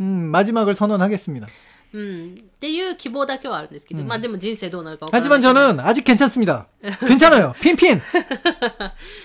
[0.00, 1.46] 음, 마지막을 선언하겠습니다.
[1.94, 6.66] うん、っていう希望だけはあるんですけど、まあでも人生どうなるかわからない 하지만 저는 아직 괜찮습니다.
[7.06, 7.52] 괜찮아요.
[7.60, 8.00] 핀핀.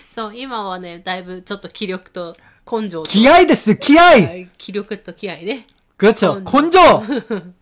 [0.09, 2.35] そう、今はね、だいぶちょっと気力と
[2.69, 3.73] 根性と、 기아이 됐어.
[3.73, 4.49] 기아이.
[4.57, 5.67] 気力と気合ね。
[5.97, 6.43] 그렇죠.
[6.43, 6.79] 건조.
[7.01, 7.53] 건조.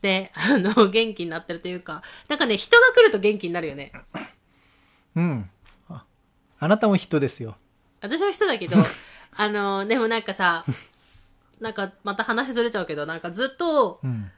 [0.00, 3.92] で、あの、 元気になってるというか、なんかね、人が来ると元気になるよね。
[5.16, 5.48] 음.
[5.88, 6.04] 아,
[6.58, 7.54] 아나타모 히토 됐어요.
[8.00, 8.76] 私は人だけど、
[9.34, 10.64] あの、でもなんかさ、
[11.60, 14.30] なんかまた話ずれちゃうけど、なんかずっと、 음.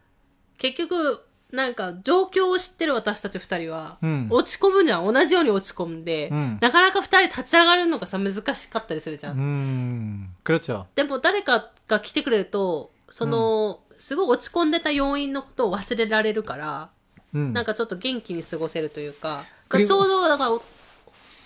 [0.59, 5.12] 結局、 なんか状況を知ってる私たち二人は、うん落ち込むじゃん。
[5.12, 9.37] 同じように落ち込んで、うんなかなか二人立ち上がるのがさ、難しかったりするじゃん。
[9.37, 10.28] 음.
[10.42, 10.87] 그렇죠.
[10.96, 16.88] でも誰かが来てくれると、その、すごい落ち込んでた要因のことを忘れられるから、
[17.35, 17.52] 음.
[17.52, 20.62] なんかちょっと元気に過ごせるというか、그리고 ちょうど、だからお、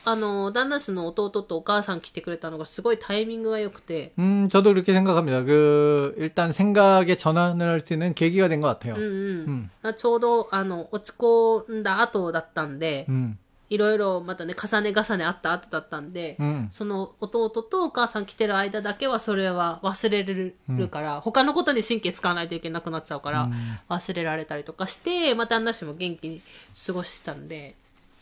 [0.04, 5.42] あの、旦那氏の弟とお母さん来てくれたのがすごいタイミングが良くて、 음, 저도 그렇게 생각합니다.
[5.44, 8.94] 그 일단 생각의 전환을 할 수 있는 계기가 된 것 같아요.
[8.96, 9.70] うんうん。
[9.84, 13.36] うんちょうど、あの、落ち込んだ後だったんで、 음.
[13.70, 16.68] いろいろまたね、重ね重ねあった後だったんで、 음.
[16.70, 20.56] その弟とお母さん来てる間だけはそれは忘れる
[20.90, 23.50] から、他のことに神経使わないといけなくなっちゃうから、
[23.90, 26.40] 忘れられたりとかして、また旦那氏も元気に
[26.86, 27.74] 過ごしたんで、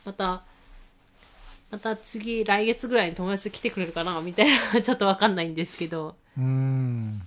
[0.05, 0.43] また、
[1.72, 6.16] また次、来月ぐらいに友達来てくれるかなみたいな、ちょっとわかんないんですけど。
[6.38, 7.22] うん。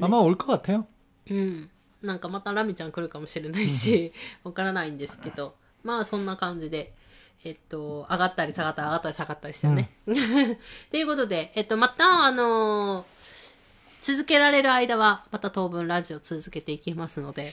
[0.00, 0.86] あ、まあ、るかかったよ。
[1.30, 1.70] うん。
[2.02, 4.12] なんかまたラミちゃん来るかもしれないし、
[4.42, 5.54] わからないんですけど。
[5.84, 6.92] まあ、そんな感じで。
[7.44, 9.90] えっと、上がったり下がったり上がったり下がったりしたね。
[10.06, 10.16] と、うん、
[10.98, 13.06] いうことで、えっと、また、あのー、
[14.02, 17.52] 続けられる間は、また当分ラジオ続けていきますので、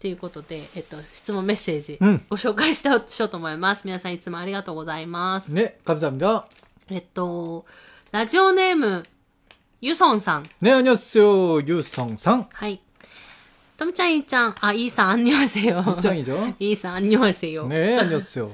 [0.00, 1.98] ということで、えっと、質問メッセージ、
[2.30, 3.82] ご紹介した、しようと思います。
[3.84, 5.48] 皆さんいつもありがとうございます。
[5.48, 6.46] ね、神様だ。
[6.88, 7.66] えっと、
[8.10, 9.04] ラジオネーム、
[9.82, 10.46] ユソンさん。
[10.62, 12.48] ね、あにょっすよ、ユソンさん。
[12.50, 12.80] はい。
[13.76, 15.76] とみちゃん、いーちゃん、あ、いーさん、あんにょはせよ。
[15.78, 17.68] いーちゃんいじょいーさん、あんにょはせよ。
[17.68, 18.50] ねあにょっすよ。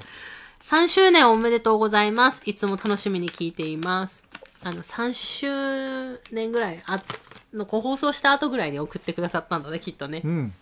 [0.63, 2.43] 3周年おめでとうございます。
[2.45, 4.25] いつも楽しみに聞いています。
[4.65, 7.01] あの、3周年ぐらい、あ
[7.55, 10.23] の、ご放送した後ぐらいに送ってくださったんだね、きっとね。
[10.25, 10.53] うん。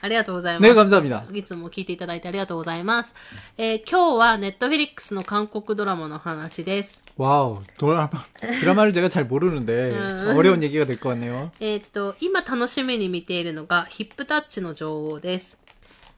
[0.00, 0.62] ありがとうございます。
[0.62, 1.24] ね、감사합니 다。
[1.34, 3.14] いつも聞いていただいてありがとうございます。
[3.58, 7.02] えー、今日はネットフィリックスの韓国ドラマの話です。
[7.16, 8.24] わお、ドラマ、
[8.60, 9.96] ドラマを제가잘모르는 데、
[10.34, 15.58] 어려운얘기가될것같네요えっと、今楽しみに見ているのが、ヒップタッチの女王です。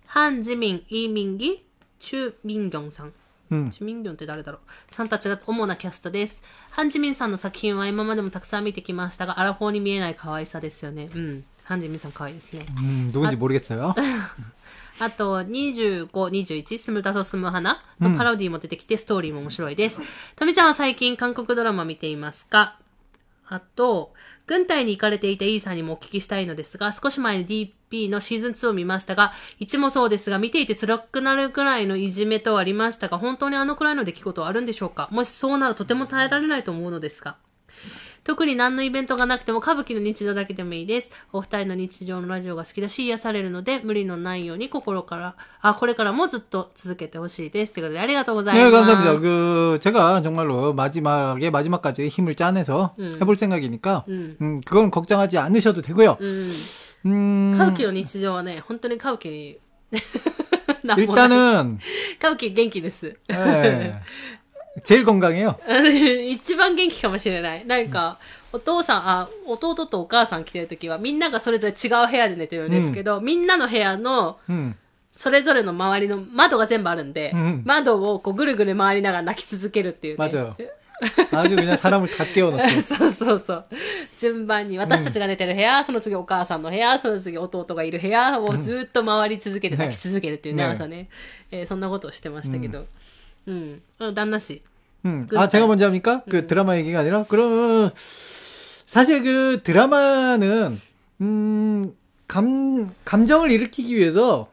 [0.07, 1.65] ハン・ジミン、イ・ミンギ、
[2.01, 3.13] チュ・ミンギョンさん。
[3.51, 6.43] うん、チュミンギョンって誰だろうさんたちが主なキャストです。
[6.71, 11.09] ハン・ジミンさんの作品は今までもたくさん見てきましたが、アラフォーに見えない可愛さですよね。
[11.15, 11.45] うん。
[11.68, 12.62] ハン・ジミンさん可愛いですね。
[12.80, 13.96] 음, 누군지 모르겠어요.
[15.00, 20.00] あと、25、21、スムタソスムハナのパロディも出てきて、ストーリーも面白いです。
[20.36, 22.78] とみちゃんは最近韓国ドラマ見ていますか
[23.48, 24.14] あと、
[24.46, 27.48] 軍隊に行かれていたイーさんにもお聞きしたいのですが、少し前に
[27.92, 37.38] DP のシーズン2を見ましたが、1もそうですが、見ていて辛くなるくらいのいじめとはありましたが、本当にあのくらいの出来事はあるんでしょうかもしそうならとても耐えられないと思うのですが。
[38.28, 41.12] 特に何のイベントがなくても歌舞伎の日常だけでもいいです。
[41.32, 47.74] お二人の日常のラジオが好きだし癒されるので、無理のないように心から、あ、これからもずっと続けてほしいです。
[47.74, 48.74] ということでありがとうござい 네, ます。
[48.74, 49.20] 감사합니다.
[49.20, 54.38] 그 제가 정말로 마지막에 마지막까지 힘을 짜내서 해볼 생각이니까 음.
[54.42, 56.18] 음, 그건 걱정하지 않으셔도 되고요.
[56.20, 56.50] うん。
[57.06, 59.60] 음, 歌舞伎の日常はね、本当に歌舞伎に
[60.84, 61.78] なんもない 일단은
[62.20, 63.18] カウキ元気です。
[63.30, 63.92] 예,
[64.84, 65.56] 제일 건강해요.
[66.30, 67.66] 一番元気かもしれない。
[67.66, 68.18] なんか、
[68.52, 74.74] お父さん、あ、弟とお母さん来てるときは、みんながそれぞれ違う部屋で寝てるんですけど、みんなの部屋の、 음.
[75.12, 80.26] それぞれの周りの窓が全部あるんで、うん窓をこうぐるぐる回りながら泣き続けるっていうね。
[80.26, 80.56] 맞아요.
[81.32, 82.82] 아주 그냥 사람을 다 깨워놓고.
[82.82, 83.66] そうそうそう。
[84.18, 91.10] 順番に、私たちが寝てる部屋、その次お母さんの部屋、その次弟がいる部屋をずっと回り続けてね泣き続けるっていうね、ね朝ね。
[91.52, 92.88] えーそんなことをしてましたけど。
[93.46, 93.82] うん。
[94.00, 94.64] うん旦那氏。
[95.05, 95.27] 음.
[95.29, 96.23] 그- 아, 제가 먼저 합니까?
[96.29, 97.25] 그 드라마 얘기가 아니라?
[97.29, 100.81] 그러면, 사실 그 드라마는,
[101.21, 101.95] 음,
[102.27, 104.49] 감, 감정을 일으키기 위해서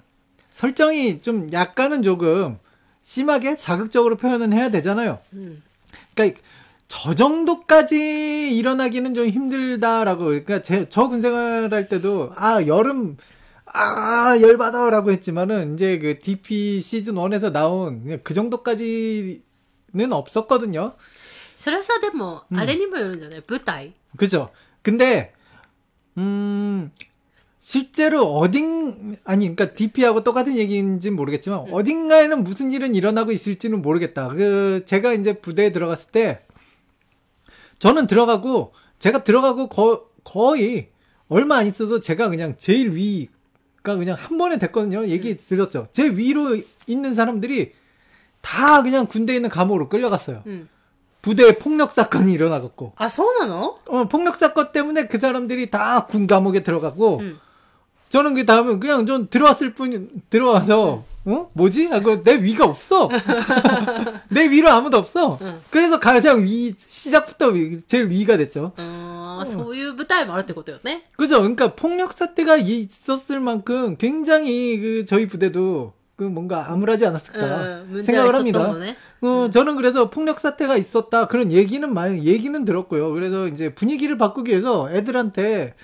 [0.52, 2.58] 설정이 좀 약간은 조금
[3.02, 5.20] 심하게 자극적으로 표현은 해야 되잖아요.
[5.34, 5.62] 음.
[6.14, 6.40] 그러니까
[6.88, 13.18] 저 정도까지 일어나기는 좀 힘들다라고, 그러니까 제, 저 군생활 할 때도, 아, 여름,
[13.66, 19.42] 아, 열받아라고 했지만은, 이제 그 DP 시즌 1에서 나온 그 정도까지
[19.95, 20.93] 는 없었거든요.
[21.59, 24.51] それはさ、でも、あれにもよるんじゃない舞台 그죠?
[24.83, 25.35] 근데,
[26.17, 26.91] 음,
[27.61, 34.29] 실제로 어딘, 아니, 그러니까 DP하고 똑같은 얘기인지는 모르겠지만, 어딘가에는 무슨 일은 일어나고 있을지는 모르겠다.
[34.29, 36.47] 그, 제가 이제 부대에 들어갔을 때,
[37.79, 40.91] 저는 들어가고, 제가 들어가고 거, 거의
[41.29, 45.07] 얼마 안 있어서 제가 그냥 제일 위가 그냥 한 번에 됐거든요.
[45.07, 45.89] 얘기 들었죠.
[45.93, 47.73] 제 위로 있는 사람들이
[48.46, 50.44] 다 그냥 군대에 있는 감옥으로 끌려갔어요.
[50.46, 50.70] 음.
[51.24, 52.94] 부대에 폭력 사건이 일어나갖고.
[52.98, 53.80] 아, 서운하노?
[53.88, 57.40] 어, 폭력 사건 때문에 그 사람들이 다 군 감옥에 들어갔고, 음.
[58.10, 61.34] 저는 그 다음에 그냥 좀 들어왔을 뿐, 들어와서, 응.
[61.34, 61.50] 어?
[61.54, 61.90] 뭐지?
[61.92, 63.10] 아, 하고 내 위가 없어.
[64.30, 65.40] 내 위로 아무도 없어.
[65.42, 65.60] 응.
[65.72, 68.74] 그래서 가장 위, 시작부터 위, 제일 위가 됐죠.
[68.78, 70.78] 아, 어, 소유부터 말할 때거든요.
[70.84, 71.04] 네?
[71.18, 71.40] 그죠.
[71.40, 78.36] 그러니까 폭력 사태가 있었을 만큼 굉장히 그 저희 부대도 그 뭔가 암울하지 않았을까 어, 생각을
[78.36, 78.74] 합니다.
[79.22, 79.52] 어, 음.
[79.52, 83.12] 저는 그래서 폭력 사태가 있었다 그런 얘기는 많이 얘기는 들었고요.
[83.12, 85.76] 그래서 이제 분위기를 바꾸기 위해서 애들한테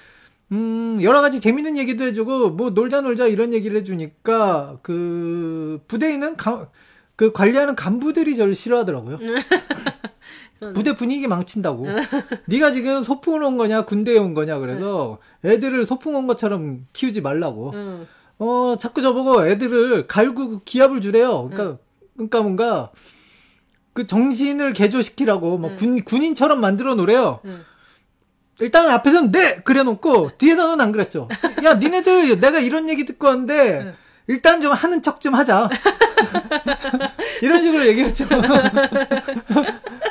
[0.51, 6.67] 음, 여러 가지 재밌는 얘기도 해주고, 뭐, 놀자, 놀자, 이런 얘기를 해주니까, 그, 부대인은, 가,
[7.15, 9.17] 그, 관리하는 간부들이 저를 싫어하더라고요.
[10.75, 11.87] 부대 분위기 망친다고.
[12.47, 17.73] 네가 지금 소풍을 온 거냐, 군대에 온 거냐, 그래서 애들을 소풍 온 것처럼 키우지 말라고.
[18.41, 21.47] 어 자꾸 저보고 애들을 갈고 그 기합을 주래요.
[21.51, 21.77] 그러니까 음.
[22.15, 22.91] 그러니까 뭔가
[23.93, 25.75] 그 정신을 개조시키라고 막 음.
[25.75, 27.41] 군, 군인처럼 만들어 놓으래요.
[27.45, 27.63] 음.
[28.59, 31.29] 일단은 앞에서는 네 그래놓고 뒤에서는 안 그랬죠.
[31.63, 33.93] 야 니네들 내가 이런 얘기 듣고 왔는데
[34.25, 35.69] 일단 좀 하는 척 좀 하자.
[37.43, 38.25] 이런 식으로 얘기했죠.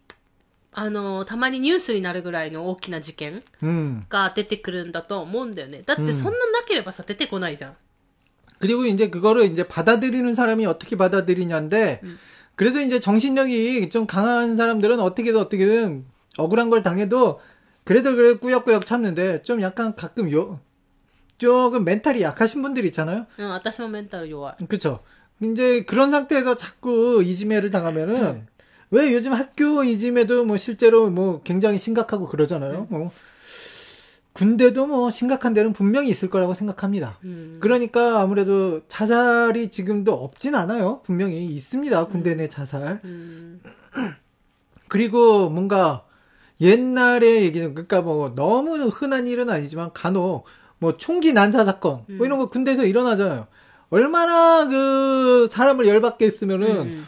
[0.72, 4.02] あの、たまにニュースになるぐらいの大きな事件 음.
[4.10, 5.82] が出てくるんだと思うんだよね。
[5.86, 7.76] だってそんななければさ、出てこないじゃん。
[8.58, 12.02] 그리고 이제 그거를 이제 받아들이는 사람이 어떻게 받아들이냐인데,
[12.56, 16.04] 그래도 이제 정신력이 좀 강한 사람들은 어떻게든 어떻게든
[16.38, 17.40] 억울한 걸 당해도,
[17.84, 20.60] 그래도 그래 꾸역꾸역 참는데, 좀 약간 가끔 요,
[21.38, 23.26] 조금 멘탈이 약하신 분들 있잖아요?
[23.38, 24.66] うん、私もメンタル弱い。
[24.66, 25.00] 그쵸.
[25.42, 28.46] 이제 그런 상태에서 자꾸 이지매를 당하면은,
[28.91, 32.71] 왜 요즘 학교 이즘에도 뭐 실제로 뭐 굉장히 심각하고 그러잖아요.
[32.71, 32.85] 네.
[32.89, 33.11] 뭐
[34.33, 37.17] 군대도 뭐 심각한 데는 분명히 있을 거라고 생각합니다.
[37.23, 37.57] 음.
[37.59, 41.01] 그러니까 아무래도 자살이 지금도 없진 않아요.
[41.03, 42.07] 분명히 있습니다.
[42.07, 42.37] 군대 음.
[42.37, 43.01] 내 자살.
[43.03, 43.61] 음.
[44.87, 46.05] 그리고 뭔가
[46.59, 50.45] 옛날에 얘기는 그러니까 뭐 너무 흔한 일은 아니지만 간혹
[50.79, 52.25] 뭐 총기 난사 사건 뭐 음.
[52.25, 53.47] 이런 거 군대에서 일어나잖아요.
[53.89, 57.07] 얼마나 그 사람을 열받게 했으면은 음.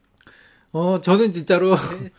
[0.72, 1.76] 어, 저는 진짜로,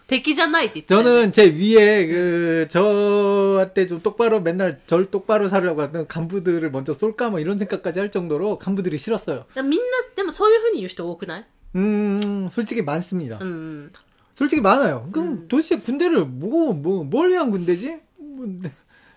[0.08, 6.72] 敵じゃないって言っ てたよね 저는 제 위에 그, 저한테 좀 똑바로 맨날 절 똑바로 살으라고 하던 간부들을
[6.72, 9.40] 먼저 쏠까 뭐 이런 생각까지 할 정도로 간부들이 싫었어요.
[9.40, 9.86] だからみんな、
[10.16, 11.46] でもそういう風に言う人多くない
[11.76, 13.38] 음, 솔직히 많습니다.
[13.40, 13.92] うん。
[14.36, 15.10] 솔직히 많아요.
[15.12, 15.48] 그럼 음.
[15.48, 17.98] 도대체 군대를 뭐, 뭐, 뭘 위한 군대지?
[18.18, 18.72] 뭐, 내,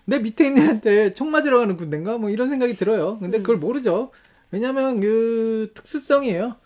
[0.05, 2.17] 내 밑에 있는 애한테 총 맞으러 가는 군대인가?
[2.17, 3.17] 뭐 이런 생각이 들어요.
[3.19, 3.43] 근데 음.
[3.43, 4.11] 그걸 모르죠.
[4.50, 6.56] 왜냐면 그 특수성이에요.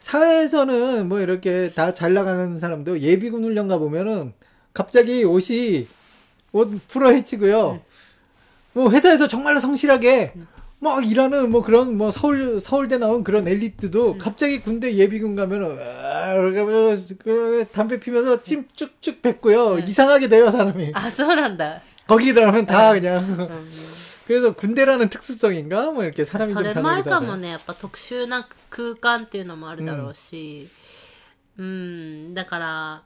[0.00, 4.32] 사회에서는 뭐 이렇게 다 잘 나가는 사람도 예비군 훈련 가 보면은
[4.72, 5.86] 갑자기 옷이
[6.52, 7.80] 옷 풀어 헤치고요.
[8.72, 10.32] 뭐 회사에서 정말로 성실하게
[10.80, 14.18] 막 일하는 뭐 그런 뭐 서울 서울대 나온 그런 엘리트도 음.
[14.18, 19.76] 갑자기 군대 예비군 가면은 아, 그러니까 뭐 그 담배 피면서 침 쭉쭉 뱉고요.
[19.76, 19.84] 네.
[19.86, 20.90] 이상하게 돼요 사람이.
[20.94, 21.80] 아선한다.
[22.06, 22.92] 거기 들어가면 다 아.
[22.92, 23.24] 그냥.
[23.24, 23.70] 음.
[24.27, 27.27] 그래서 군대라는 특수성인가 뭐 이렇게 사람이 そ 좀 れもある 변하기도 か 하네.
[27.27, 27.49] もね。
[27.49, 30.67] やっぱ特殊な空間っていうのもあるだろうし。
[31.57, 33.03] うん、だから、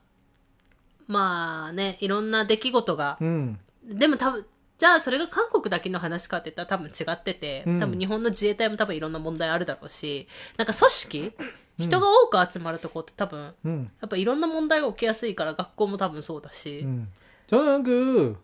[1.07, 3.57] まあね、いろんな出来事が、 음.
[3.83, 4.45] でも多分、
[4.77, 10.27] じゃあそれが韓国だけの話かって言ったら多分違ってて、うん多分日本の自衛隊も多分いろんな問題あるだろうし、
[10.57, 11.33] なんか組織
[11.79, 13.89] 人が多く集まるとこって多分、 음.
[14.01, 17.07] やっぱいろんな問題が起きやすいから学校も多分そうだし、 음.
[17.47, 18.37] 저는 그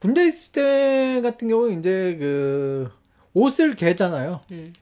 [0.00, 2.90] 군대 있을 때 같은 경우 이제 그
[3.34, 4.40] 옷을 개잖아요.
[4.50, 4.72] うん。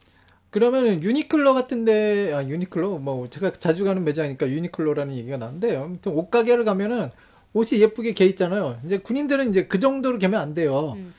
[0.49, 6.31] 그러면은 유니클로 같은데 아 유니클로 뭐 제가 자주 가는 매장이니까 유니클로라는 얘기가 나는데 아무튼 옷
[6.31, 7.11] 가게를 가면은
[7.53, 8.79] 옷이 예쁘게 개 있잖아요.
[8.85, 10.93] 이제 군인들은 이제 그 정도로 개면 안 돼요.
[10.95, 11.13] 음.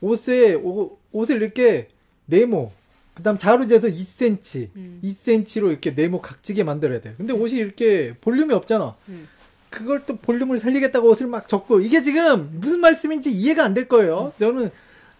[0.00, 1.88] 옷에 옷, 옷을 이렇게
[2.26, 2.72] 네모
[3.14, 5.00] 그다음 자루 재서 2cm, 음.
[5.04, 7.14] 2cm로 이렇게 네모 각지게 만들어야 돼.
[7.16, 8.96] 근데 옷이 이렇게 볼륨이 없잖아.
[9.08, 9.28] 음.
[9.72, 14.32] 그걸 또 볼륨을 살리겠다고 옷을 막 적고 이게 지금 무슨 말씀인지 이해가 안 될 거예요.
[14.38, 14.70] 저는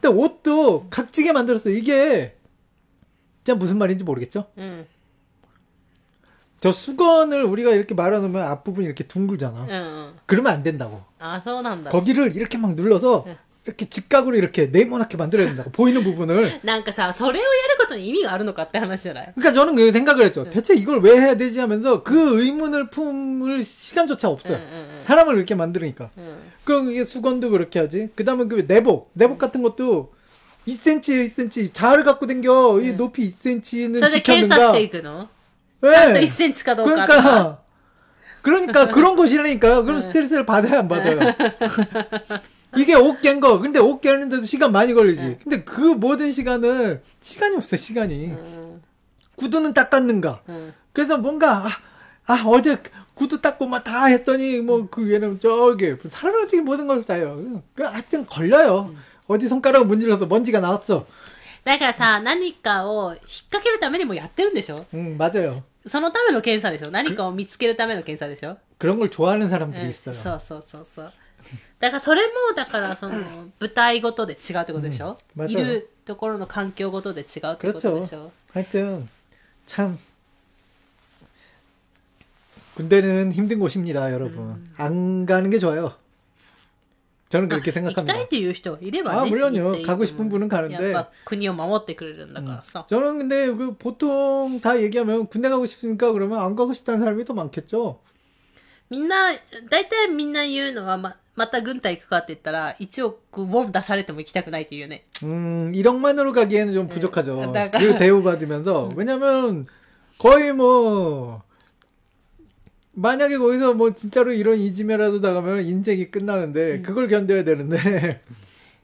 [0.00, 1.74] 근데 옷도 각지게 만들었어요.
[1.74, 2.36] 이게
[3.44, 4.46] 진짜 무슨 말인지 모르겠죠?
[4.58, 4.86] 음.
[6.60, 9.66] 저 수건을 우리가 이렇게 말아놓으면 앞부분이 이렇게 둥글잖아.
[9.68, 11.02] 응, 그러면 안 된다고.
[11.18, 11.90] 아, 서운한다.
[11.90, 13.26] 거기를 이렇게 막 눌러서
[13.65, 15.71] 이렇게 직각으로 이렇게 네모나게 만들어야 된다고.
[15.71, 16.61] 보이는 부분을.
[16.63, 20.43] なんかさ、それをやることに意味があるのかって話じゃない 그러니까 저는 그 생각을 했죠.
[20.45, 24.57] 대체 이걸 왜 해야 되지 하면서 그 의문을 품을 시간조차 うん 없어요.
[24.57, 24.63] うん
[24.95, 25.03] うん。
[25.03, 26.09] 사람을 이렇게 만드니까.
[26.17, 26.37] うん。
[26.63, 28.07] 그럼 이게 수건도 그렇게 하지.
[28.15, 29.11] 그 다음에 그 내복.
[29.13, 30.13] 내복 같은 것도
[30.65, 31.73] 2cm, 2cm.
[31.73, 32.79] 자를 갖고 댕겨.
[32.81, 34.65] 이 높이 2cm는 それで検査 지켰는가.
[34.67, 35.27] していくの
[35.81, 36.23] ちゃんと 예.
[36.23, 37.57] 1センチかどうかとか。
[38.43, 38.71] 그러니까.
[38.71, 39.83] 그러니까 그런 것이라니까.
[39.83, 41.19] 그럼 스트레스를 받아야 안 받아요.
[42.75, 43.59] 이게 옷 깬 거.
[43.59, 45.39] 근데 옷 깨는데도 시간 많이 걸리지.
[45.43, 48.25] 근데 그 모든 시간을 시간이 없어, 시간이.
[48.27, 48.81] うん。
[49.35, 50.41] 구두는 닦았는가.
[50.47, 50.73] うん。
[50.93, 51.69] 그래서 뭔가 아,
[52.25, 52.77] 아, 어제
[53.15, 57.61] 구두 닦고 막 다 했더니 뭐 그 위에는 저기 사람이 어떻게 모든 걸 다 해요.
[57.75, 58.93] 그 하여튼 걸려요.
[59.27, 61.05] 어디 손가락 문질러서 먼지가 나왔어.
[61.63, 63.19] だからさ、何かを引っ
[63.49, 65.63] 掛けるためにもやってるんでしょ 응 맞아요.
[65.85, 70.13] そのための検査でしょ何かを見つけるための検査でしょ 그런 걸 좋아하는 う 사람들이 ん 있어요.
[70.15, 71.11] そうそうそうそう。
[71.79, 73.15] だからそれも、だからその、
[73.59, 78.31] 舞台ごとで違うってことでしょ、うんいるところの環境ごとで違うってことでしょ 그렇죠.
[78.53, 79.07] 하여튼
[79.65, 79.97] 참
[82.75, 84.63] 군대는 힘든 곳입니다, 여러분.
[84.77, 85.93] 안 가는 게 좋아요.
[87.29, 88.19] 저는 まあ 그렇게 行きた 생각합니다.
[88.21, 89.17] いっていう人いればね。
[89.19, 89.63] 아, 물론요.
[89.63, 90.91] 行っていいと思う 가고 싶은 분은 가는데.
[90.91, 92.85] やっぱ国を守ってくれるんだからさ。
[92.87, 96.13] 저는 근데 그 보통 다 얘기하면 군대 가고 싶습니까?
[96.13, 97.99] 그러면 안 가고 싶다는 사람이 더 많겠죠.
[98.89, 99.33] みんな、
[99.69, 105.03] 大体みんな言うのは、ま、 また軍隊行くかって言ったら、1億ウォン出されても行きたくないって言うね。
[105.23, 107.51] 음, 1억만으로 가기에는 좀 부족하죠.
[107.53, 108.91] 나가- 그 대우받으면서.
[108.95, 109.65] 왜냐면,
[110.17, 111.43] 거의 뭐,
[112.95, 118.21] 만약에 거기서 뭐 진짜로 이런 이지매라도 나가면 인생이 끝나는데, 그걸 견뎌야 되는데,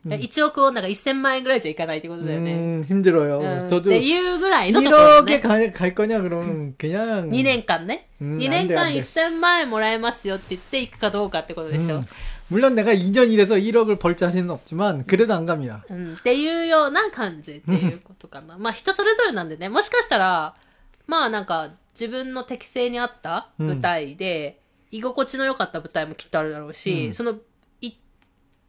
[0.06, 2.54] 1億ウォンだから1000万円ぐらいじゃいかないってことだよね。
[2.54, 3.40] 음, 힘들어요.
[3.40, 5.40] うんっ 저도 ていうぐらいのところ 1억에 ね。
[5.40, 7.30] 갈, 갈 거냐, 그러면 그냥.
[7.32, 8.10] 2年間ね。
[8.22, 12.00] うん2年間なんで1000万円もらえますよって言って行くかどうかってことでしょ。
[12.00, 12.06] 음,
[12.50, 15.84] 물론 내가 2년 일해서 1억을 벌 자신은 없지만, 그래도 안 갑니다.
[15.90, 18.58] うん、っていうような感じっていうことかな。
[18.58, 20.54] まあ人それぞれなんでね、もしかしたら、
[21.08, 24.60] まあなんか自分の適性に合った舞台で、
[24.92, 27.36] 居心地の良かった舞台もきっとあるだろうし、うんその、
[27.82, 27.98] 行っ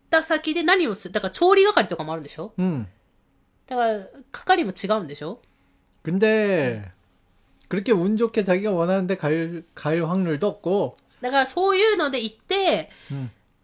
[0.09, 2.87] た先で何をする、だから調理係とかもあるんでしょ 음.
[3.66, 5.41] だから、係も違うんでしょ
[6.03, 6.91] 근데,
[7.68, 13.31] 그렇게 운 좋게 자기가 원하는데 갈, 갈 확률도 없고, だからそういうので行って、 음.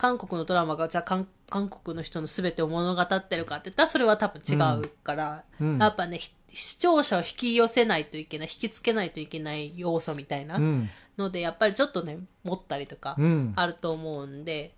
[0.00, 5.78] 韓国のドラマがじゃあ韓韓国の人の全てを物語ってるかって言ったらそれは多分違うから、うん。
[5.78, 10.88] やっぱねひ視聴者を引き寄せないといけない引きつけないといけない要素みたいな 음,
[11.18, 13.52] のでやっぱりちょっとね持ったりとか 음.
[13.56, 14.74] あると思うんで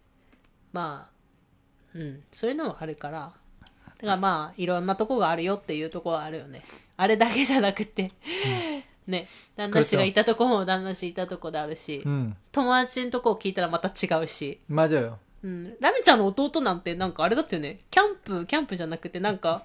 [0.73, 1.09] ま
[1.95, 2.23] あうん。
[2.33, 3.33] そういうのはあるから。
[3.61, 6.65] だからまあいろんなとこがあるよっていうとこはあるよね。
[6.97, 8.11] あれだけじゃなくて、
[9.08, 15.14] ね旦那氏がいたとこも旦那氏いたとこであるし、 음, 友達のとこを聞いたらまた違うし 맞아요.
[15.44, 15.76] うん。
[15.80, 17.80] ラミちゃんの弟なんてなんかあれだったよね。
[17.92, 19.64] キャンプ、キャンプじゃなくてなんか、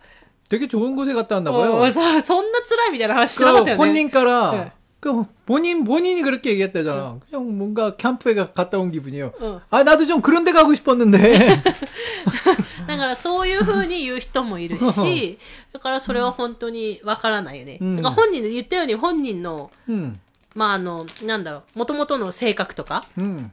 [0.49, 1.91] 되게 좋은 곳에 갔다 왔나 お 봐요.
[1.93, 3.85] そそんな辛いみたいな話してなかっ 그 たよね。
[3.85, 4.73] 혼인가라 네.
[5.01, 7.19] 그 본인 본인이 그렇게 얘기했다잖아.
[7.29, 9.33] 그냥 뭔가 캠프에 가- 갔다 온 기분이요.
[9.41, 9.61] 응.
[9.71, 11.19] 아 나도 좀 그런 데 가고 싶었는데.
[12.88, 15.40] だからそういうふうに言う人もいるし、
[15.74, 17.78] だからそれは本当にわからないよね。
[17.82, 20.20] うん、だから本人の言ったように本人の、うん、
[20.56, 23.52] まああの、なんだろう、もともとの性格とか、うん、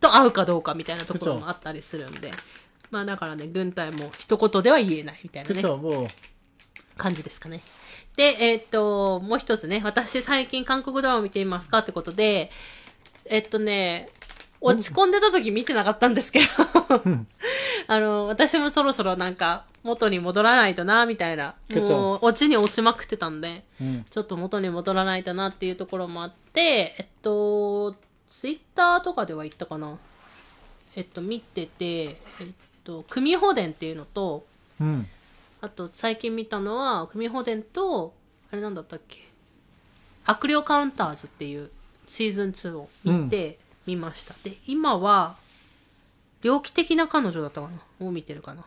[0.00, 2.30] と合うかどうかみたいなところもあったりするんで、
[2.90, 5.62] まあだからね、軍隊も一言では言えないみたいなね。
[6.96, 7.62] 感じですかね。
[8.16, 12.50] で、えー、っと、もう一つね、私最近韓国ドラマ見ていますかってことで、
[13.24, 14.10] えっとね、
[14.60, 16.46] 落ち込んでた時見てなかったんですけど、
[17.86, 21.54] あの、私もそろそろなんか元に戻らないとな、みたいな。
[21.70, 27.94] もう、落ちに落ちまくってたんで、 음, ちょっと元に戻らないとなっていうところもあって、えっと、
[28.28, 29.98] ツイッターとかでは言ったかな。
[30.94, 32.16] えっと、見てて、えっ
[32.84, 34.44] と、組保伝っていうのと、
[34.80, 35.06] 음,
[35.62, 38.12] あと、最近見たのは、組保伝と、
[38.52, 39.18] あれなんだったっけ？
[40.26, 41.70] 悪霊カウンターズっていう
[42.06, 43.58] シーズン2を見て、
[43.90, 44.34] 見ました。
[44.48, 45.36] で、今は、
[46.42, 47.68] 猟奇的な彼女だったか
[48.00, 48.06] な？
[48.06, 48.64] を見てるかな？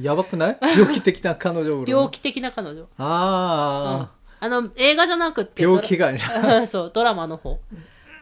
[0.00, 0.58] やばくない？
[0.76, 2.82] 猟奇的な彼女猟奇的な彼女。
[2.98, 5.62] ああ、うん、あの、映画じゃなくて。
[5.62, 6.12] 病気が
[6.66, 7.58] そう、ドラマの方。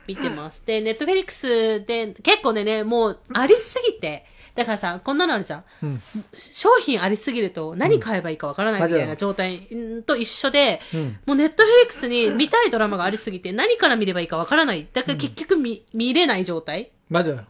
[0.07, 0.62] 見てます。
[0.66, 4.24] で、ネットフェリックスで、結構ね、ねもう、ありすぎて、
[4.55, 5.63] だからさ、こんなのあるじゃん。
[5.84, 5.99] 음,
[6.53, 9.68] 商品ありすぎると何買えばいいかわからないみたい맞아요 な状態
[10.05, 11.18] と一緒で、 음.
[11.28, 14.88] もうネットフェリックスに見たいドラマがありすぎて何から見ればいいかわからない。
[14.91, 17.45] だから結局見、見れない状態 맞아요.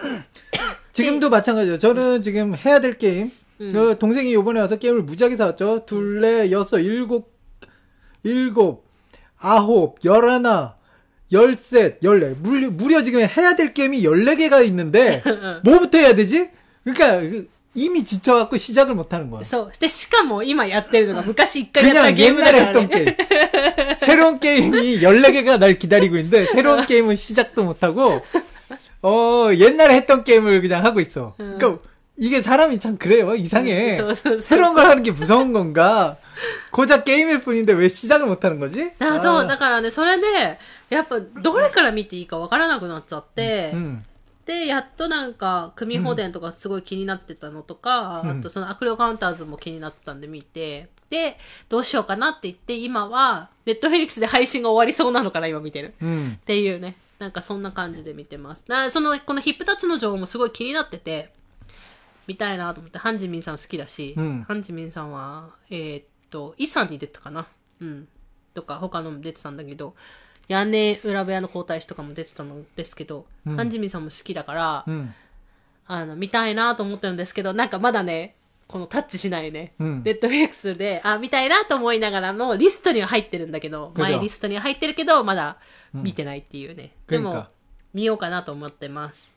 [0.93, 1.77] 지금도 마찬가지예요.
[1.77, 3.31] 저는 지금 해야 될 게임.
[3.57, 5.85] 그 동생이 요번에 와서 게임을 무지하게 사왔죠.
[5.85, 7.33] 둘, 넷, 여섯, 일곱,
[8.23, 8.85] 일곱,
[9.37, 10.75] 아홉, 열하나,
[11.31, 12.35] 열셋, 열네.
[12.41, 15.23] 무려, 무려 지금 해야 될 게임이 열네 개가 있는데,
[15.63, 16.49] 뭐부터 해야 되지?
[16.83, 19.41] 그러니까, 그 이미 지쳐갖고 시작을 못 하는 거야.
[19.43, 19.71] そう。
[19.79, 23.17] で、しかも今やってるのが昔一回やった 그냥 ゲームだ 옛날에 から 했던 ね。
[23.17, 23.97] 게임.
[23.99, 28.21] 새로운 게임이 14개가 날 기다리고 있는데, 새로운 게임은 시작도 못하고,
[29.01, 31.33] 어, 옛날에 했던 게임을 그냥 하고 있어.
[31.37, 31.79] 그러니까,
[32.19, 33.35] 이게 사람이 참 그래요.
[33.35, 33.97] 이상해.
[33.97, 34.41] そうそうそう。
[34.41, 36.15] 새로운 걸 하는 게 무서운 건가?
[36.71, 38.91] 고작 게임일 뿐인데 왜 시작을 못 하는 거지?
[38.99, 40.57] あそう、 아, だからね、それで、
[40.89, 44.01] やっぱ、どれから見ていいかわからなくなっちゃって、 음,
[44.45, 51.37] で、やっとなんか、組保伝とかすごい気になってたのとか、うんあとその悪霊カウンターズも気になってたんで見て、で、
[51.67, 55.93] どうしようかなって言って、今は、ネットフェリックスで配信が終わりそうなのかな、今見てる。
[56.01, 56.95] 음, っていうね。
[57.19, 58.63] なんかそんな感じで見てます。
[58.67, 61.29] なその、このヒップタッチの情報もすごい気になってて、
[62.26, 67.46] 見たいなと思って、ハンジミンさん好きだし、うん、ハンジミンさんは、えー、っと、イさんに出てたかな？
[67.80, 68.08] うん。
[68.54, 69.94] とか、他のも出てたんだけど、
[70.48, 75.14] 屋根裏部屋の皇太子とかも出てたんですけど、うん、ハンジミンさんも好きだから、うん、
[75.86, 79.74] あの、見たいなと思ってるんですけど、なんかまだね、このタッチしないね。
[79.80, 85.56] ネ、ットフェックスで、あ、見たいなと思いながらも、リストには入ってるんだけど、マイリストには入ってるけど、まだ
[85.92, 86.92] 見てないっていうね。
[87.08, 87.48] でも、
[87.94, 89.32] 見ようかなと思ってます。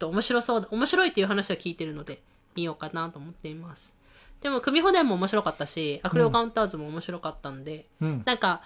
[0.00, 2.20] と面白そうだ、面白いっていう話は聞いてるので、
[2.56, 3.94] 見ようかなと思っています。
[4.40, 8.62] でも、組保伝も面白かったし、悪霊カウンターズも面白かったんで、 음, なんか、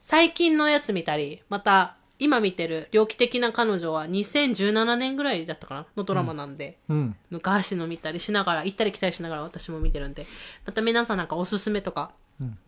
[0.00, 7.14] 最近のやつ見たり、また、今見てる、猟奇的な彼女は2017年ぐらいだったかなのドラマなんで、 음.
[7.30, 10.26] 昔の見たりしながら、行ったり来たりしながら私も見てるんで、
[10.66, 12.58] また皆さんなんかおすすめとかうん、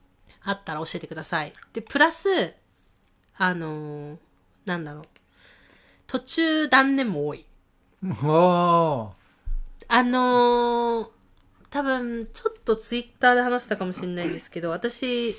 [0.43, 1.53] あったら教えてください。
[1.75, 2.55] で、プラス、
[3.37, 4.19] あのー
[4.65, 5.05] なんだろう、
[6.07, 7.45] 途中断念も多い。
[8.24, 9.12] 어,
[9.88, 11.08] あのー
[11.70, 15.36] 多分、ちょっとツイッターで話したかもしれないんですけど、私、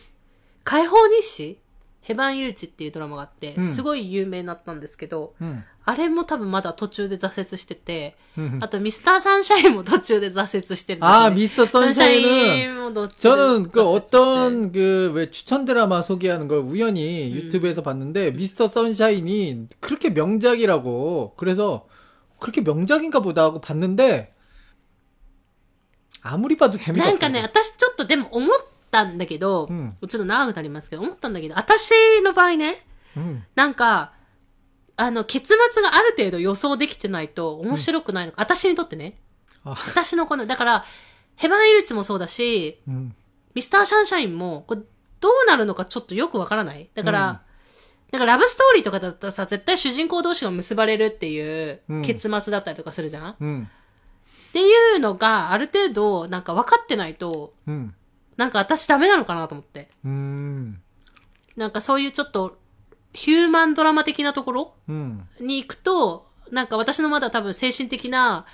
[0.62, 1.58] 解放日誌
[2.02, 8.58] ヘバン・ユルチっていうドラマがあって、うんすごい有名になったんですけど、 음, あれも多分まだ途中で挫折してて、 음.
[8.62, 11.16] あとミスターサンシャインも途中で挫折してるんです、ね。
[11.16, 16.58] 아, 미스터 サンシャイ 선샤인은 ンもどっちで 저는 그 挫折して 어떤 그 왜 추천 드라마 소개하는 걸
[16.58, 21.86] 우연히 유튜브에서 봤는데 미스터 선샤인이 그렇게 명작이라고 그래서
[22.42, 24.32] 그렇게 명작인가 보다 하고 봤는데
[26.22, 27.48] 아무리 봐도 재미가 なんかね、 없더라고.
[27.64, 28.58] 私ちょっとでも思っ
[28.90, 31.90] たんだけど、うんちょっと長くなりますけど、思ったんだけど、私
[32.22, 32.84] の場合ね、
[33.16, 33.42] 음.
[33.54, 34.12] なんか、
[34.96, 39.18] あの、結末がある程度予想できてないと面白くないのか、私にとってね。
[39.64, 40.84] 아, 私のこの、だから、
[41.36, 43.14] ヘバン・イルチもそうだし、 음.
[43.54, 44.80] ミスター・シャンシャインも、これ
[45.20, 47.38] どうなるのかちょっとよくわからないだから、うん
[48.13, 53.69] なんかラブストーリーとかだったらさ、絶対主人公同士が結ばれるっていう結末だったりとかするじゃん、うん、
[54.49, 57.95] っていうのが、ある程度、なんか分かってないと、うん、
[58.37, 59.89] なんか私ダメなのかなと思って。
[60.05, 60.79] うん、
[61.57, 62.59] なんかそういうちょっと、
[63.13, 64.73] ヒューマンドラマ的なところ、
[65.39, 68.45] に行くと、なんか私のまだ多分精神的な、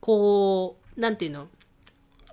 [0.00, 1.46] こう、なんていうの、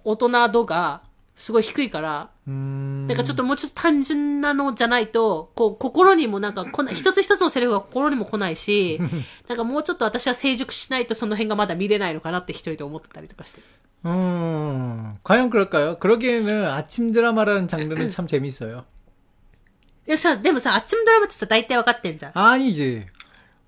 [0.03, 1.03] 大人度が
[1.36, 3.06] すごい低いから、 음.
[3.06, 8.98] なんかちょっともうちょっと単純なのじゃないと、こう、心にもなんか来ない、 一つ一つのセリフが心にも来ないし、
[9.48, 13.60] なんかもうちょっと私は成熟しないとその辺がまだ見れないのかなって一人で思ってたりとかして。
[14.04, 15.16] 음.
[15.22, 15.98] 과연 그럴까요?
[15.98, 18.84] 그러기에는 아침 드라마라는 장르는 참 재밌어요.
[20.06, 22.32] でさ、でもさ、あっちもドラマってさ、大体わかってんじゃん。
[22.34, 23.06] 아니지.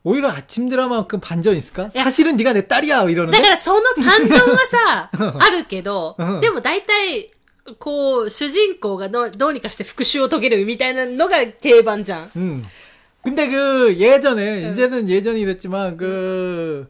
[0.03, 1.91] 오히려 아침 드라마만큼 반전 있을까?
[1.95, 2.05] 야.
[2.05, 3.43] 사실은 네가 내 딸이야 だ 이러는데.
[3.43, 7.31] からその感情がさ、あるけどうん、でも大体、
[7.79, 12.31] こう、主人公がどうどうにかして復讐を遂げるみたいなのが定番じゃん。
[12.37, 12.65] 음.
[13.23, 16.89] 근데 그 예전에 이제는 예전이 됐지만 그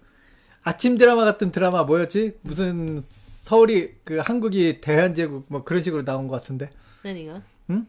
[0.62, 2.38] 아침 드라마 같은 드라마 뭐였지?
[2.42, 3.02] 무슨
[3.42, 6.70] 서울이 그 한국이 대한제국 뭐 그런 식으로 나온 것 같은데.
[7.02, 7.86] 何がん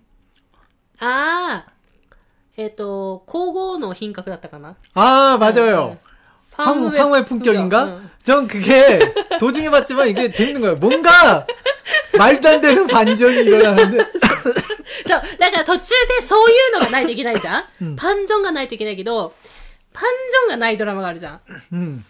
[0.99, 1.73] ああ、
[2.57, 5.97] えっ、と、皇后の品格だったかな 아 맞아요.
[6.55, 7.53] 황, 황후의 황후의 품격.
[7.53, 7.83] 품격인가?
[7.85, 8.09] 응.
[8.23, 8.99] 전 그게
[9.39, 10.75] 도중에 봤지만 이게 재밌는 거예요.
[10.75, 11.47] 뭔가
[12.17, 13.97] 말도 안 되는 반전이 일어나는데
[15.07, 19.33] そう、だから途中でそういうのがないといけないじゃん、パンジョンがないといけないけど、
[19.93, 21.39] パンジョンがないドラマがあるじゃん。
[21.73, 22.03] 음.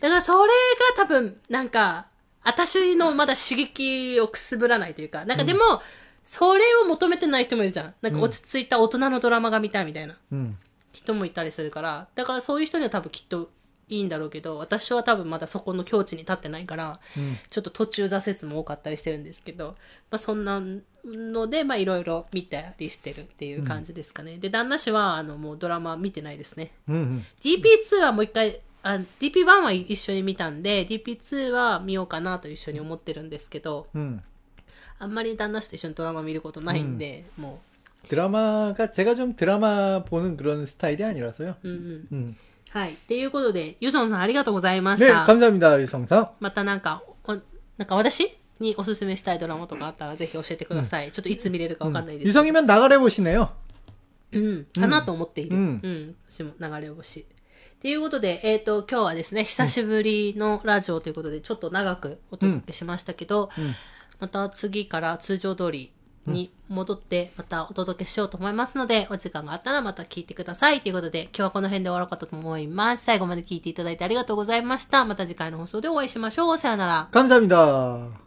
[0.00, 0.52] だからそれ
[0.96, 2.06] が多分、なんか、
[2.42, 5.82] 私のまだ刺激をくすぶらないというか、なんかでも、
[6.24, 7.94] それを求めてない人もいるじゃん。
[8.00, 10.56] なんか落ち着いた大人のドラマが見たいみたいな 음.
[10.94, 13.50] 人もいたりするから、だからそういう人には多分きっと
[13.88, 16.98] いいんだろうけど、私は多分まだそこの境地に立ってないから、ん
[17.50, 19.74] ちょっと途中挫折も多かったりしてるんですけど、
[20.10, 20.62] まあそんな
[21.04, 24.38] ので、まあいろいろ見たりしてるっていう感じですかね。
[24.38, 26.70] で、旦那氏はあのもうドラマ見てないですね。
[26.88, 27.22] 음.
[27.42, 34.20] DP2 はもう一回、あ DP1 は一緒に見たんで、DP2 は見ようかなと一緒に思ってるんですけど、 음.
[35.00, 37.60] あんまり旦那氏と一緒にドラマ見ることないんで、も
[38.08, 41.56] 드라마가 제가 좀 드라마 보는 그런 스타일이 아니라서요.
[41.64, 42.08] う、うんうん。
[42.12, 42.36] 음.
[42.70, 42.92] はい。
[42.92, 45.24] っていうことで、ユゾンさんありがとうございまし 네, た。
[45.24, 46.28] 감사합니다, 유성상.
[46.40, 47.32] またなんか、お
[47.76, 51.10] なんか私におすすめしたいドラマとかあったらぜひ教えてください。
[51.10, 52.44] ちょっといつ見れるかわかんないですけど。
[52.44, 53.48] 유성이면 나가래 보시네요.
[54.32, 55.56] うん、かなと思っている。
[55.56, 56.14] ううんん。
[56.28, 57.20] 私も流れ星。
[57.20, 57.24] っ
[57.80, 63.48] ていうことで、えっ、と、今日はですね、久しぶりのラジオということで、ちょっと長くお届けしましたけど、
[64.20, 65.90] また次から通常通り
[66.25, 70.81] に戻ってまたお届けしようと思いますので、お時間があったらまた聞いてください。
[70.81, 73.03] ということで、今日はこの辺で終わろうかと思います。
[73.03, 75.05] 最後まで聞いていただいてありがとうございました。
[75.05, 76.57] また次回の放送でお会いしましょう。
[76.57, 77.09] さよなら。
[77.11, 78.25] 감사합니 다。